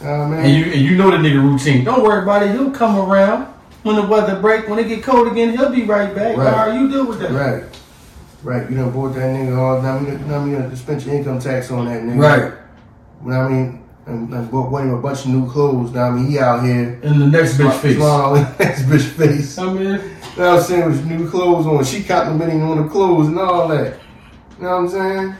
[0.00, 0.40] You know I mean?
[0.40, 1.84] And you and you know the nigga routine.
[1.84, 2.50] Don't worry about it.
[2.50, 3.54] He'll come around
[3.86, 4.68] when the weather break.
[4.68, 6.36] When it get cold again, he'll be right back.
[6.36, 6.52] Right.
[6.52, 7.30] All right, you deal with that.
[7.30, 7.64] Right.
[8.42, 8.68] Right.
[8.70, 11.04] You done bought that nigga all now you know what I mean, you done spent
[11.06, 12.20] your income tax on that nigga.
[12.20, 12.52] Right.
[13.24, 13.82] You know what I mean?
[14.06, 15.90] And, and bought, bought him a bunch of new clothes.
[15.92, 17.96] Now I mean he out here In the next bitch face.
[17.96, 19.58] Smile all in next bitch face.
[19.58, 20.00] You I mean, know
[20.34, 20.84] what I'm saying?
[20.86, 21.84] With new clothes on.
[21.84, 23.98] She complimenting on the clothes and all that.
[24.58, 25.34] You know what I'm saying?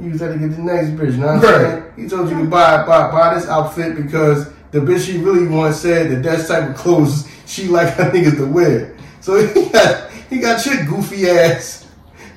[0.00, 1.12] You just had to get the next bitch.
[1.12, 1.82] You know what I'm Right.
[1.82, 1.84] saying?
[1.96, 5.78] He told you to buy, buy buy this outfit because the bitch she really wants
[5.78, 8.96] said that that type of clothes she like her niggas to wear.
[9.20, 11.86] So he got he got your goofy ass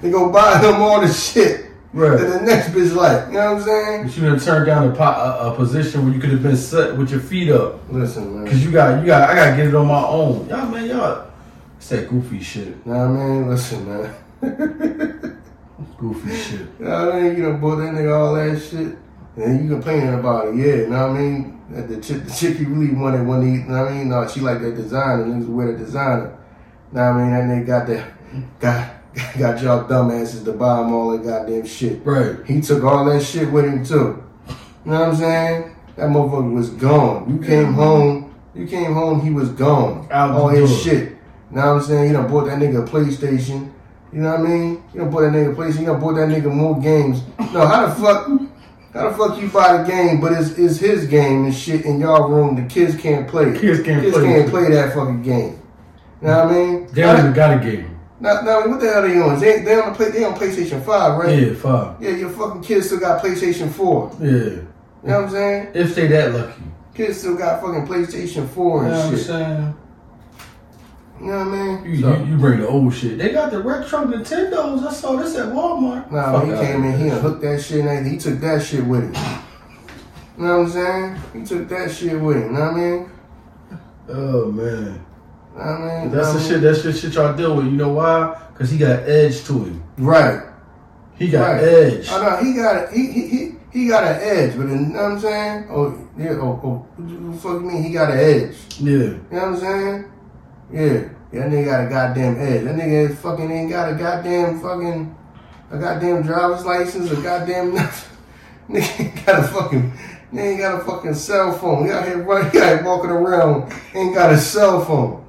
[0.01, 2.17] They go buy him all the shit Right.
[2.17, 3.27] that the next bitch like.
[3.27, 4.03] You know what I'm saying?
[4.05, 6.55] but you done turned down a, po- a, a position where you could have been
[6.55, 7.82] set with your feet up.
[7.91, 8.47] Listen, man.
[8.49, 10.47] Cause you got, you got, I gotta get it on my own.
[10.47, 11.27] Y'all, man, y'all,
[11.75, 12.67] it's that goofy shit.
[12.67, 13.49] You know what I mean?
[13.49, 14.15] Listen, man.
[15.97, 16.59] Goofy shit.
[16.79, 17.38] You know what I mean?
[17.38, 18.95] You done bought that nigga all that shit.
[19.41, 21.61] And you complaining about it, yeah, you know what I mean?
[21.71, 24.09] That the chick, the chick you really wanted when he, you know what I mean?
[24.09, 26.37] No, she like that designer, niggas wear the designer.
[26.91, 27.65] You know what I mean?
[27.65, 32.05] That nigga got that, got, got y'all dumbasses to buy him all that goddamn shit.
[32.05, 32.45] Right.
[32.45, 34.23] He took all that shit with him too.
[34.85, 35.75] You know what I'm saying?
[35.95, 37.29] That motherfucker was gone.
[37.29, 40.07] You came home, you came home, he was gone.
[40.11, 40.79] Out all his door.
[40.79, 41.09] shit.
[41.09, 42.07] You know what I'm saying?
[42.07, 43.71] You done bought that nigga a PlayStation.
[44.13, 44.83] You know what I mean?
[44.93, 45.79] You done bought that nigga a PlayStation.
[45.79, 47.21] You done bought that nigga more games.
[47.53, 48.27] No, how the fuck,
[48.93, 51.99] how the fuck you buy the game, but it's, it's his game and shit in
[51.99, 52.55] y'all room.
[52.55, 53.45] The kids can't play.
[53.45, 53.61] it.
[53.61, 55.61] Kids can't kids play can't play that fucking game.
[56.21, 56.87] You know what I mean?
[56.91, 57.99] They don't even got a game.
[58.19, 59.39] Now, now, what the hell they on?
[59.39, 61.39] They, they on the play, they on PlayStation Five, right?
[61.39, 62.01] Yeah, five.
[62.01, 64.11] Yeah, your fucking kids still got PlayStation 4.
[64.19, 64.27] Yeah.
[64.27, 64.67] You
[65.03, 65.71] know what I'm saying?
[65.73, 66.61] If they that lucky.
[66.93, 69.75] Kids still got fucking PlayStation 4 You and know what I'm shit.
[71.22, 71.86] You know what I mean?
[71.86, 73.17] You, So- you, you bring the old shit.
[73.17, 74.84] They got the retro Nintendos.
[74.88, 76.11] I saw this at Walmart.
[76.11, 78.07] Nah, Fuck he came in and hooked that shit and.
[78.07, 79.13] He took that shit with him.
[80.38, 81.17] You know what I'm saying?
[81.34, 82.43] He took that shit with him.
[82.43, 83.11] You know what I mean?
[84.09, 85.05] Oh man.
[85.55, 86.11] Know I mean?
[86.11, 86.61] That's You know the shit.
[86.61, 87.65] That's the shit y'all deal with.
[87.65, 88.41] You know why?
[88.55, 89.84] Cause he got edge to him.
[89.97, 90.41] Right.
[91.15, 91.63] He got Right.
[91.63, 92.07] edge.
[92.09, 95.03] Oh no, he got a, he, he he he got an edge, but you know
[95.03, 95.67] what I'm saying?
[95.69, 96.59] Oh yeah, oh,
[96.97, 98.55] oh fuck you mean he got an edge?
[98.80, 98.89] Yeah.
[98.91, 100.11] You know what I'm saying?
[100.72, 101.09] Yeah.
[101.32, 102.63] That nigga got a goddamn edge.
[102.65, 105.15] That nigga fucking ain't got a goddamn fucking
[105.72, 108.17] a goddamn driver's license, a goddamn nothing.
[108.69, 109.93] Nigga ain't got a fucking
[110.34, 111.86] nigga ain't got a fucking cell phone.
[111.86, 115.26] He out here running, he out here walking around, ain't got a cell phone.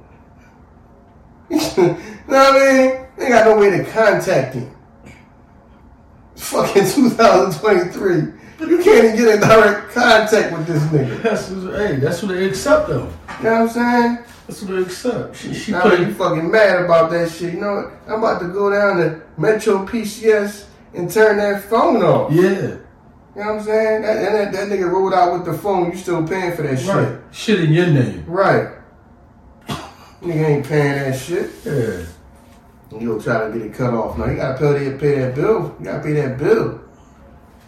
[1.49, 3.05] you know what I mean?
[3.17, 4.75] They got no way to contact him.
[6.35, 8.43] Fucking 2023.
[8.67, 11.21] You can't even get in direct contact with this nigga.
[11.21, 13.11] That's hey, that's what they accept though.
[13.39, 14.17] You know what I'm saying?
[14.47, 15.35] That's what they accept.
[15.37, 17.53] She, she Now you fucking mad about that shit.
[17.53, 17.93] You know what?
[18.07, 22.31] I'm about to go down to Metro PCS and turn that phone off.
[22.31, 22.77] yeah.
[23.35, 24.01] You know what I'm saying?
[24.03, 25.89] That, and that, that nigga rolled out with the phone.
[25.91, 26.87] You still paying for that shit.
[26.87, 27.17] Right.
[27.31, 28.23] Shit in your name.
[28.27, 28.69] Right.
[30.21, 31.49] Nigga ain't paying that shit.
[31.65, 32.05] Yeah.
[32.99, 34.19] You'll try to get it cut off.
[34.19, 35.75] No, you gotta pay that, pay that bill.
[35.79, 36.79] You gotta pay that bill.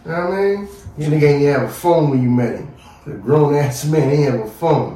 [0.04, 0.68] You know what I mean?
[0.98, 2.72] You nigga ain't have a phone when you met him.
[3.04, 4.95] The grown ass man ain't have a phone.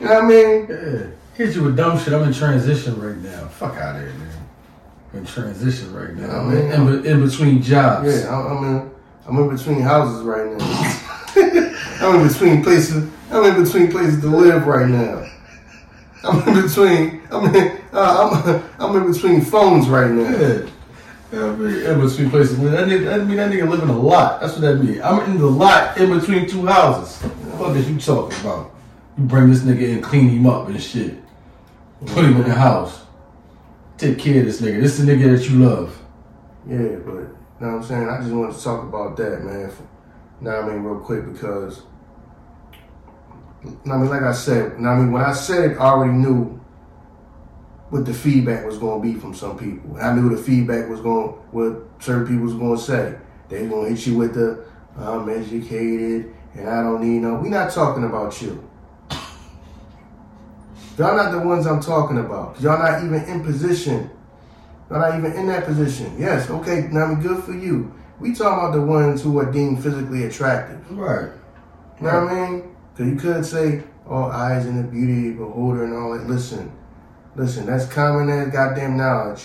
[0.00, 0.66] You know what I mean?
[0.68, 1.06] Yeah.
[1.34, 2.14] Hit you with dumb shit.
[2.14, 3.48] I'm in transition right now.
[3.48, 4.48] Fuck out of here, man.
[5.12, 6.26] I'm in transition right now.
[6.26, 7.04] Yeah, I'm in, man.
[7.04, 8.08] in, in between jobs.
[8.08, 8.90] Yeah, I'm, in.
[9.26, 11.76] I'm in between houses right now.
[12.06, 13.10] I'm in between places.
[13.30, 15.30] I'm in between places to live right now.
[16.24, 17.22] I'm in between.
[17.30, 17.80] I'm in.
[17.92, 18.90] Uh, I'm.
[18.96, 20.30] I'm in between phones right now.
[20.30, 20.70] Yeah.
[21.32, 22.58] I mean, in between places.
[22.58, 24.40] That, nigga, that mean that nigga live in a lot.
[24.40, 25.00] That's what that mean.
[25.02, 27.20] I'm in the lot in between two houses.
[27.58, 28.72] What is you talking about?
[29.18, 31.16] You bring this nigga in, clean him up and shit.
[32.06, 33.02] Put him in the house.
[33.98, 34.80] Take care of this nigga.
[34.80, 36.00] This is the nigga that you love.
[36.66, 38.08] Yeah, but you know what I'm saying?
[38.08, 39.70] I just wanted to talk about that, man.
[40.40, 41.82] Now I mean, real quick because.
[43.62, 46.58] I mean, like I said, now I mean, when I said it, I already knew
[47.90, 49.98] what the feedback was going to be from some people.
[50.00, 53.18] I knew the feedback was going, what certain people was going to say.
[53.48, 54.64] They going to hit you with the,
[54.96, 57.34] I'm educated and I don't need no.
[57.34, 58.69] We're not talking about you.
[60.98, 62.60] Y'all not the ones I'm talking about.
[62.60, 64.10] Y'all not even in position.
[64.90, 66.14] Y'all not even in that position.
[66.18, 67.94] Yes, okay, now I mean, good for you.
[68.18, 70.90] We talking about the ones who are deemed physically attractive.
[70.90, 71.30] Right.
[72.00, 72.76] You know what I mean?
[72.92, 76.26] Because you could say, oh, eyes and the beauty beholder and all that.
[76.26, 76.70] Listen,
[77.36, 79.42] Listen, that's common as goddamn knowledge.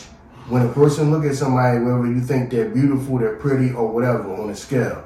[0.49, 4.33] When a person look at somebody, whether you think they're beautiful, they're pretty, or whatever,
[4.35, 5.03] on a scale,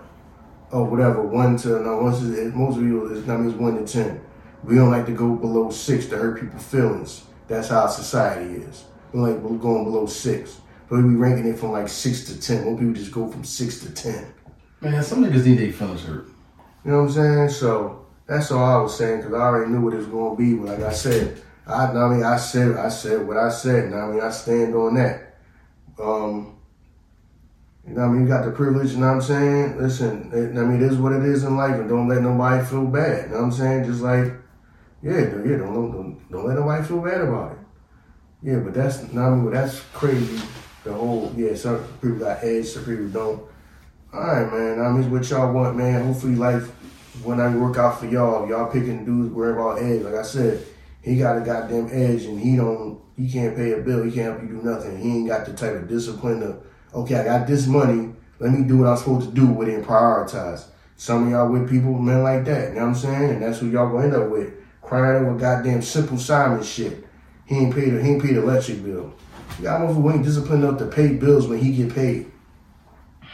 [0.72, 4.22] or whatever, one to no, most of you is numbers one to ten.
[4.64, 7.24] We don't like to go below six to hurt people's feelings.
[7.48, 8.84] That's how society is.
[9.12, 10.60] We don't like going below six.
[10.90, 12.66] But we be ranking it from like six to ten.
[12.66, 14.34] Most people just go from six to ten.
[14.82, 16.28] Man, some niggas need their feelings hurt.
[16.84, 17.50] You know what I'm saying?
[17.50, 20.42] So that's all I was saying because I already knew what it was going to
[20.42, 20.54] be.
[20.56, 23.96] But like I said, I, I mean, I said, I said what I said, and
[23.96, 25.36] I mean, I stand on that.
[26.02, 26.56] Um,
[27.88, 29.78] you know, what I mean, you got the privilege, you know what I'm saying?
[29.80, 32.64] Listen, it, I mean, it is what it is in life, and don't let nobody
[32.66, 33.26] feel bad.
[33.26, 33.86] You know what I'm saying?
[33.86, 34.34] Just like,
[35.02, 37.58] yeah, yeah, don't don't, don't let nobody feel bad about it.
[38.42, 40.42] Yeah, but that's, but that's crazy.
[40.84, 43.44] The whole, yeah, some people got edge, some people don't.
[44.14, 44.80] All right, man.
[44.80, 46.06] I mean, what y'all want, man.
[46.06, 46.72] Hopefully, life
[47.24, 50.02] when I work out for y'all, y'all picking dudes worry about edge.
[50.04, 50.66] Like I said,
[51.02, 54.40] he got a goddamn edge and he don't he can't pay a bill, he can't
[54.40, 54.98] help you do nothing.
[55.00, 56.58] He ain't got the type of discipline to
[56.94, 59.76] okay, I got this money, let me do what I'm supposed to do with it
[59.76, 60.66] and prioritize.
[60.96, 63.30] Some of y'all with people, men like that, you know what I'm saying?
[63.32, 64.54] And that's who y'all gonna end up with.
[64.90, 67.06] Crying over goddamn simple Simon shit.
[67.46, 69.14] He ain't paid he ain't paid electric bill.
[69.60, 72.32] You got motherfucker who ain't disciplined enough to pay bills when he get paid.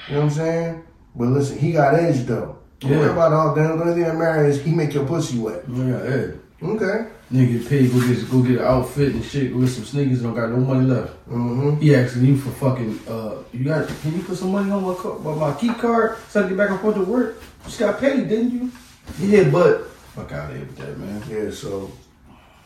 [0.10, 0.84] You know what I'm saying?
[1.16, 2.58] But listen, he got edge though.
[2.82, 3.00] Don't yeah.
[3.00, 5.64] worry about all the only thing that matters is he make your pussy wet.
[5.70, 6.36] Yeah, edge.
[6.62, 7.08] Okay.
[7.32, 10.22] Nigga get paid, go get go get an outfit and shit, go get some sneakers,
[10.24, 11.14] don't got no money left.
[11.30, 11.80] Mm-hmm.
[11.80, 14.94] He asking you for fucking uh you got can you put some money on my
[14.94, 17.42] car, my key card so I can get back and forth to work?
[17.64, 18.72] You just got paid, didn't you?
[19.20, 21.22] Yeah, but fuck out of here with that, man.
[21.30, 21.92] Yeah, so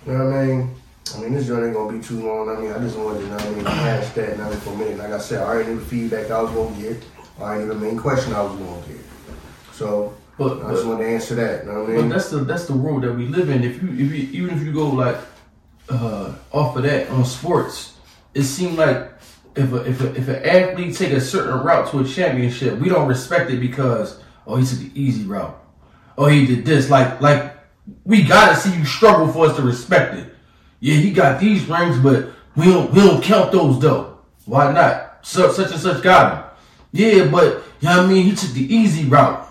[0.06, 0.76] you know what I mean?
[1.16, 2.50] I mean, this journey ain't gonna be too long.
[2.50, 4.74] I mean, I just wanted to, you know what I mean, hash that now for
[4.74, 4.98] a minute.
[5.00, 7.04] Like I said, I already knew the feedback I was gonna get.
[7.40, 9.00] I already knew the main question I was gonna get.
[9.74, 11.66] So but, I just want to answer that.
[11.66, 12.10] You know what I mean?
[12.10, 13.64] But that's the that's the world that we live in.
[13.64, 15.18] If you if you even if you go like
[15.90, 17.98] uh, off of that on sports,
[18.34, 19.12] it seemed like
[19.56, 22.88] if a, if a, if an athlete take a certain route to a championship, we
[22.88, 25.60] don't respect it because oh he took the easy route,
[26.20, 26.90] oh he did this.
[26.90, 27.58] Like like
[28.04, 30.32] we gotta see you struggle for us to respect it.
[30.80, 34.20] Yeah, he got these rings, but we don't we don't count those though.
[34.46, 35.26] Why not?
[35.26, 36.44] Such such and such got him.
[36.92, 38.26] Yeah, but you know what I mean.
[38.26, 39.48] He took the easy route.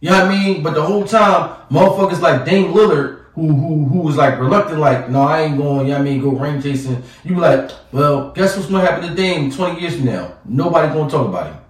[0.00, 0.62] You know what I mean?
[0.62, 5.10] But the whole time, motherfuckers like Dame Lillard, who who who was like reluctant, like,
[5.10, 7.02] no, I ain't going, you know what I mean, go ring chasing.
[7.24, 10.34] You be like, well, guess what's gonna happen to Dame 20 years from now?
[10.44, 11.62] Nobody gonna talk about him.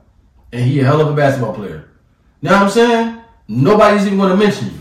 [0.53, 1.91] And he a hell of a basketball player.
[2.41, 3.20] You know what I'm saying?
[3.53, 4.81] Nobody's even gonna mention you.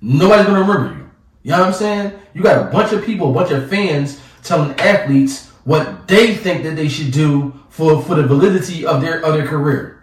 [0.00, 1.10] Nobody's gonna remember you.
[1.42, 2.18] You know what I'm saying?
[2.32, 6.62] You got a bunch of people, a bunch of fans telling athletes what they think
[6.62, 10.02] that they should do for, for the validity of their of their career.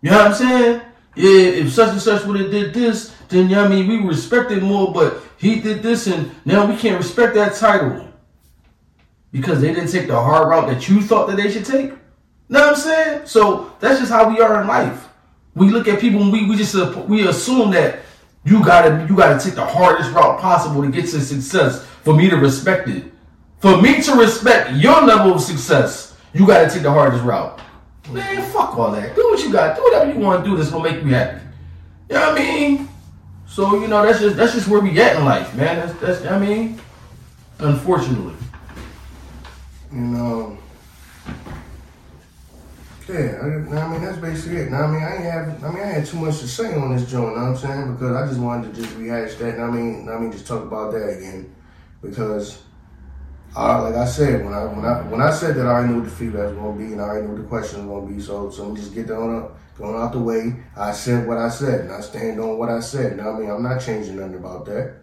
[0.00, 0.80] You know what I'm saying?
[1.16, 3.98] yeah, if such and such would have did this, then you know I mean we
[3.98, 8.08] respect it more, but he did this and now we can't respect that title.
[9.32, 11.90] Because they didn't take the hard route that you thought that they should take.
[11.90, 11.98] You
[12.48, 13.26] know what I'm saying?
[13.26, 15.08] So that's just how we are in life.
[15.54, 18.00] We look at people and we, we just uh, we assume that
[18.44, 22.28] you gotta you gotta take the hardest route possible to get to success for me
[22.28, 23.04] to respect it.
[23.60, 27.60] For me to respect your level of success, you gotta take the hardest route.
[28.10, 29.14] Man, fuck all that.
[29.14, 29.76] Do what you got.
[29.76, 31.40] Do whatever you want to do that's gonna make you happy.
[32.10, 32.88] You know what I mean?
[33.46, 35.76] So, you know, that's just that's just where we get in life, man.
[35.76, 36.80] That's that's I mean,
[37.60, 38.34] unfortunately.
[39.92, 40.58] You know.
[43.08, 44.70] Yeah, I, I, mean that's basically it.
[44.70, 46.96] Now, I mean, I ain't have, I mean, I had too much to say on
[46.96, 47.36] this joint.
[47.36, 47.94] Know what I'm saying?
[47.94, 49.60] Because I just wanted to just rehash that.
[49.60, 51.54] I mean, I mean, just talk about that again,
[52.00, 52.62] because
[53.56, 56.04] uh, like I said, when I when I when I said that I knew what
[56.04, 58.20] the feedback was gonna be and I already knew what the question was gonna be,
[58.20, 60.56] so so let me just get on going out the way.
[60.76, 63.16] I said what I said, and I stand on what I said.
[63.16, 64.96] Now I mean I'm not changing nothing about that.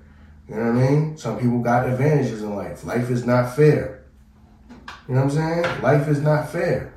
[0.49, 1.17] You know what I mean?
[1.17, 2.83] Some people got advantages in life.
[2.83, 4.03] Life is not fair.
[5.07, 5.81] You know what I'm saying?
[5.81, 6.90] Life is not fair.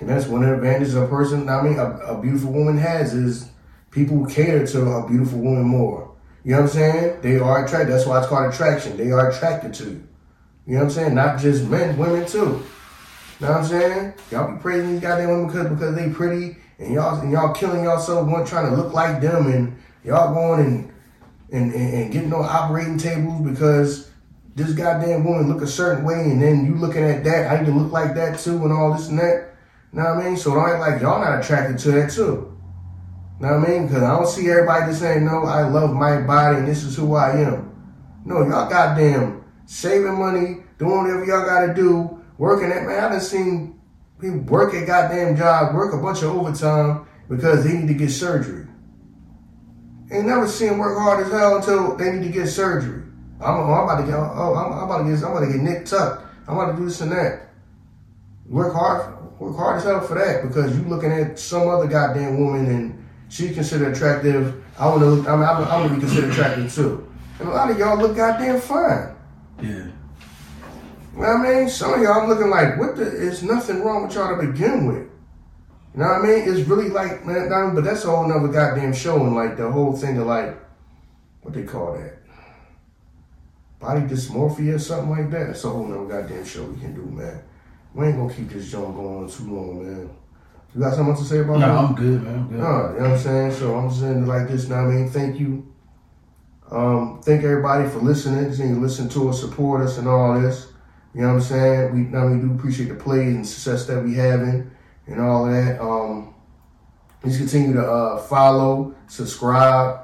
[0.00, 3.14] And that's one of the advantages a person, I mean, a, a beautiful woman has
[3.14, 3.50] is
[3.90, 6.10] people cater to a beautiful woman more.
[6.42, 7.20] You know what I'm saying?
[7.20, 7.92] They are attracted.
[7.92, 8.96] That's why it's called attraction.
[8.96, 10.08] They are attracted to you.
[10.66, 11.14] You know what I'm saying?
[11.14, 12.38] Not just men, women too.
[12.38, 14.14] You know what I'm saying?
[14.30, 17.84] Y'all be praising these goddamn women because, because they pretty and y'all and y'all killing
[17.84, 20.92] yourself one trying to look like them and y'all going and
[21.52, 24.10] and, and, and getting on operating tables because
[24.54, 27.66] this goddamn woman look a certain way and then you looking at that, I need
[27.66, 29.49] to look like that too and all this and that.
[29.92, 30.36] Know what I mean?
[30.36, 32.56] So don't act like y'all not attracted to that too.
[33.40, 33.86] Know what I mean?
[33.86, 36.96] Because I don't see everybody just saying, no, I love my body and this is
[36.96, 37.66] who I am.
[38.24, 43.20] No, y'all goddamn saving money, doing whatever y'all gotta do, working at, man, I done
[43.20, 43.80] seen
[44.20, 48.10] people work a goddamn job, work a bunch of overtime because they need to get
[48.10, 48.66] surgery.
[50.12, 53.04] Ain't never seen work hard as hell until they need to get surgery.
[53.40, 55.46] I'm, oh, I'm about to get, oh, oh, I'm, I'm, about to get, I'm about
[55.46, 56.26] to get nicked tucked.
[56.46, 57.48] I'm about to do this and that.
[58.46, 62.38] Work hard, work hard as hell for that because you looking at some other goddamn
[62.38, 64.62] woman and she considered attractive.
[64.78, 67.12] I want to, I mean, I'm, I'm gonna be considered attractive too.
[67.38, 69.16] And a lot of y'all look goddamn fine.
[69.62, 69.68] Yeah.
[69.68, 69.92] You
[71.16, 71.68] know what I mean?
[71.68, 74.86] Some of y'all I'm looking like, what the, there's nothing wrong with y'all to begin
[74.86, 75.08] with.
[75.94, 76.48] You know what I mean?
[76.48, 79.56] It's really like, man, I mean, but that's a whole nother goddamn show and like
[79.56, 80.56] the whole thing of like,
[81.40, 82.18] what they call that?
[83.80, 85.46] Body dysmorphia or something like that.
[85.48, 87.42] That's a whole nother goddamn show we can do, man.
[87.94, 90.10] We ain't gonna keep this joint going too long, man.
[90.74, 91.66] You got something to say about No, that?
[91.66, 92.34] No, I'm good, man.
[92.34, 92.54] I'm good.
[92.54, 93.52] You know what I'm saying?
[93.52, 94.86] So I'm saying like this now.
[94.86, 95.66] I mean, thank you.
[96.70, 100.68] Um, thank everybody for listening, you listen to us, support us, and all this.
[101.14, 101.92] You know what I'm saying?
[101.92, 104.70] We now we do appreciate the plays and success that we having
[105.08, 105.80] and all that.
[105.80, 106.32] Um,
[107.20, 110.02] please continue to uh, follow, subscribe.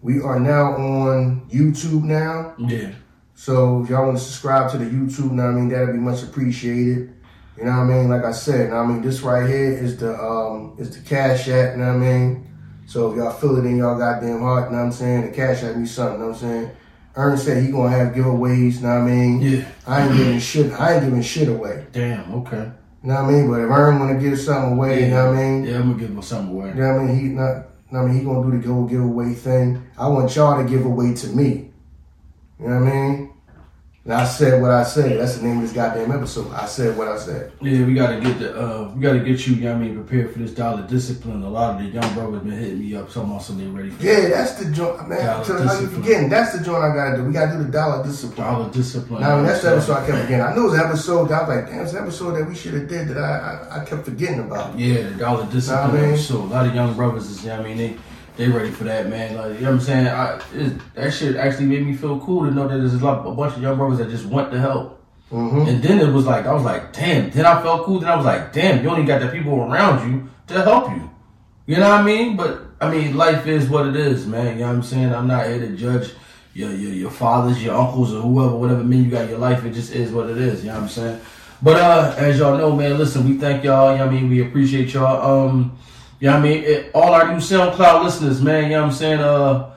[0.00, 2.54] We are now on YouTube now.
[2.58, 2.92] Yeah.
[3.34, 6.22] So if y'all want to subscribe to the YouTube, now I mean that'd be much
[6.22, 7.14] appreciated.
[7.58, 8.08] You know what I mean?
[8.08, 11.48] Like I said, now I mean this right here is the um is the cash
[11.48, 12.46] app, you know what I mean?
[12.86, 15.22] So if y'all feel it in y'all goddamn heart, you know what I'm saying?
[15.22, 16.70] The cash app me something, you know what I'm saying?
[17.16, 19.40] Ernest said he gonna have giveaways, you know what I mean?
[19.40, 19.68] Yeah.
[19.88, 21.84] I ain't giving shit I ain't giving shit away.
[21.90, 22.32] Damn.
[22.32, 22.70] Okay.
[23.02, 23.50] You know what I mean?
[23.50, 25.64] But if Ern wanna give something away, you know what I mean?
[25.64, 26.68] Yeah, I'm gonna give him something away.
[26.68, 27.18] You know what I mean?
[27.18, 29.84] He not I mean he gonna do the go giveaway thing.
[29.98, 31.72] I want y'all to give away to me.
[32.60, 33.32] You know what I mean?
[34.08, 35.20] And I said what I said.
[35.20, 36.50] That's the name of this goddamn episode.
[36.54, 37.52] I said what I said.
[37.60, 40.02] Yeah, we gotta get the uh we gotta get you, you know what I mean,
[40.02, 41.42] prepared for this dollar discipline.
[41.42, 43.90] A lot of the young brothers been hitting me up talking about something they ready
[43.90, 44.02] for.
[44.02, 45.26] Yeah, that's the joint, man.
[45.26, 46.30] Dollar Tell how you forgetting?
[46.30, 47.24] That's the joint I gotta do.
[47.24, 48.46] We gotta do the dollar discipline.
[48.46, 49.20] Dollar discipline.
[49.20, 50.40] Now, I mean, that's the episode I kept forgetting.
[50.40, 52.48] I knew it was an episode that I was like, damn, it's an episode that
[52.48, 54.78] we should have did that I, I I kept forgetting about.
[54.78, 55.86] Yeah, the dollar discipline.
[55.86, 56.16] Nah, man.
[56.16, 57.98] So a lot of young brothers is, you know what I mean, they
[58.38, 59.36] they ready for that, man.
[59.36, 60.06] Like you know what I'm saying?
[60.06, 63.26] I it, that shit actually made me feel cool to know that there's a lot
[63.26, 65.04] a bunch of young brothers that just want to help.
[65.32, 65.68] Mm-hmm.
[65.68, 67.30] And then it was like I was like, damn.
[67.30, 67.98] Then I felt cool.
[67.98, 68.82] Then I was like, damn.
[68.82, 71.10] You only got the people around you to help you.
[71.66, 72.36] You know what I mean?
[72.36, 74.54] But I mean, life is what it is, man.
[74.54, 75.12] You know what I'm saying?
[75.12, 76.12] I'm not here to judge
[76.54, 79.64] your your, your fathers, your uncles, or whoever, whatever men you got in your life.
[79.64, 80.62] It just is what it is.
[80.62, 81.20] You know what I'm saying?
[81.60, 83.90] But uh, as y'all know, man, listen, we thank y'all.
[83.90, 84.30] You know what I mean?
[84.30, 85.48] We appreciate y'all.
[85.48, 85.76] Um,
[86.20, 86.64] you know I mean?
[86.64, 88.64] It, all our new SoundCloud listeners, man.
[88.64, 89.20] You know what I'm saying?
[89.20, 89.74] Uh,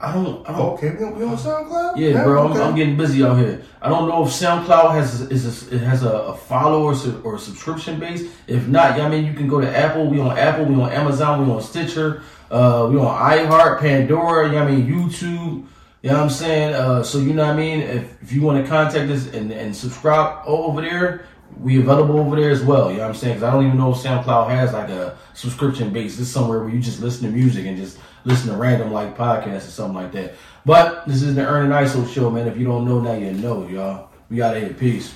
[0.00, 1.96] I don't, I don't Okay, we on, we on SoundCloud?
[1.96, 2.60] yeah, bro, I'm.
[2.60, 3.62] I'm getting busy out here.
[3.80, 7.36] I don't know if SoundCloud has is a, it has a, a follow or, or
[7.36, 8.22] a subscription base.
[8.48, 10.08] If not, yeah, I mean you can go to Apple.
[10.08, 10.64] We on Apple.
[10.64, 11.46] We on Amazon.
[11.46, 12.22] We on Stitcher.
[12.50, 14.46] Uh, we on iHeart, Pandora.
[14.46, 15.66] You know what I mean YouTube.
[16.02, 16.74] You know what I'm saying?
[16.74, 17.80] Uh, so you know what I mean.
[17.80, 21.26] If, if you want to contact us and, and subscribe over there,
[21.60, 22.90] we available over there as well.
[22.90, 23.34] You know what I'm saying?
[23.34, 26.16] Because I don't even know if SoundCloud has like a subscription base.
[26.16, 29.16] This is somewhere where you just listen to music and just listen to random like
[29.16, 30.34] podcasts or something like that.
[30.64, 32.48] But this is the Ern and Iso show, man.
[32.48, 34.08] If you don't know now, you know, y'all.
[34.30, 34.72] We out of here.
[34.72, 35.14] Peace.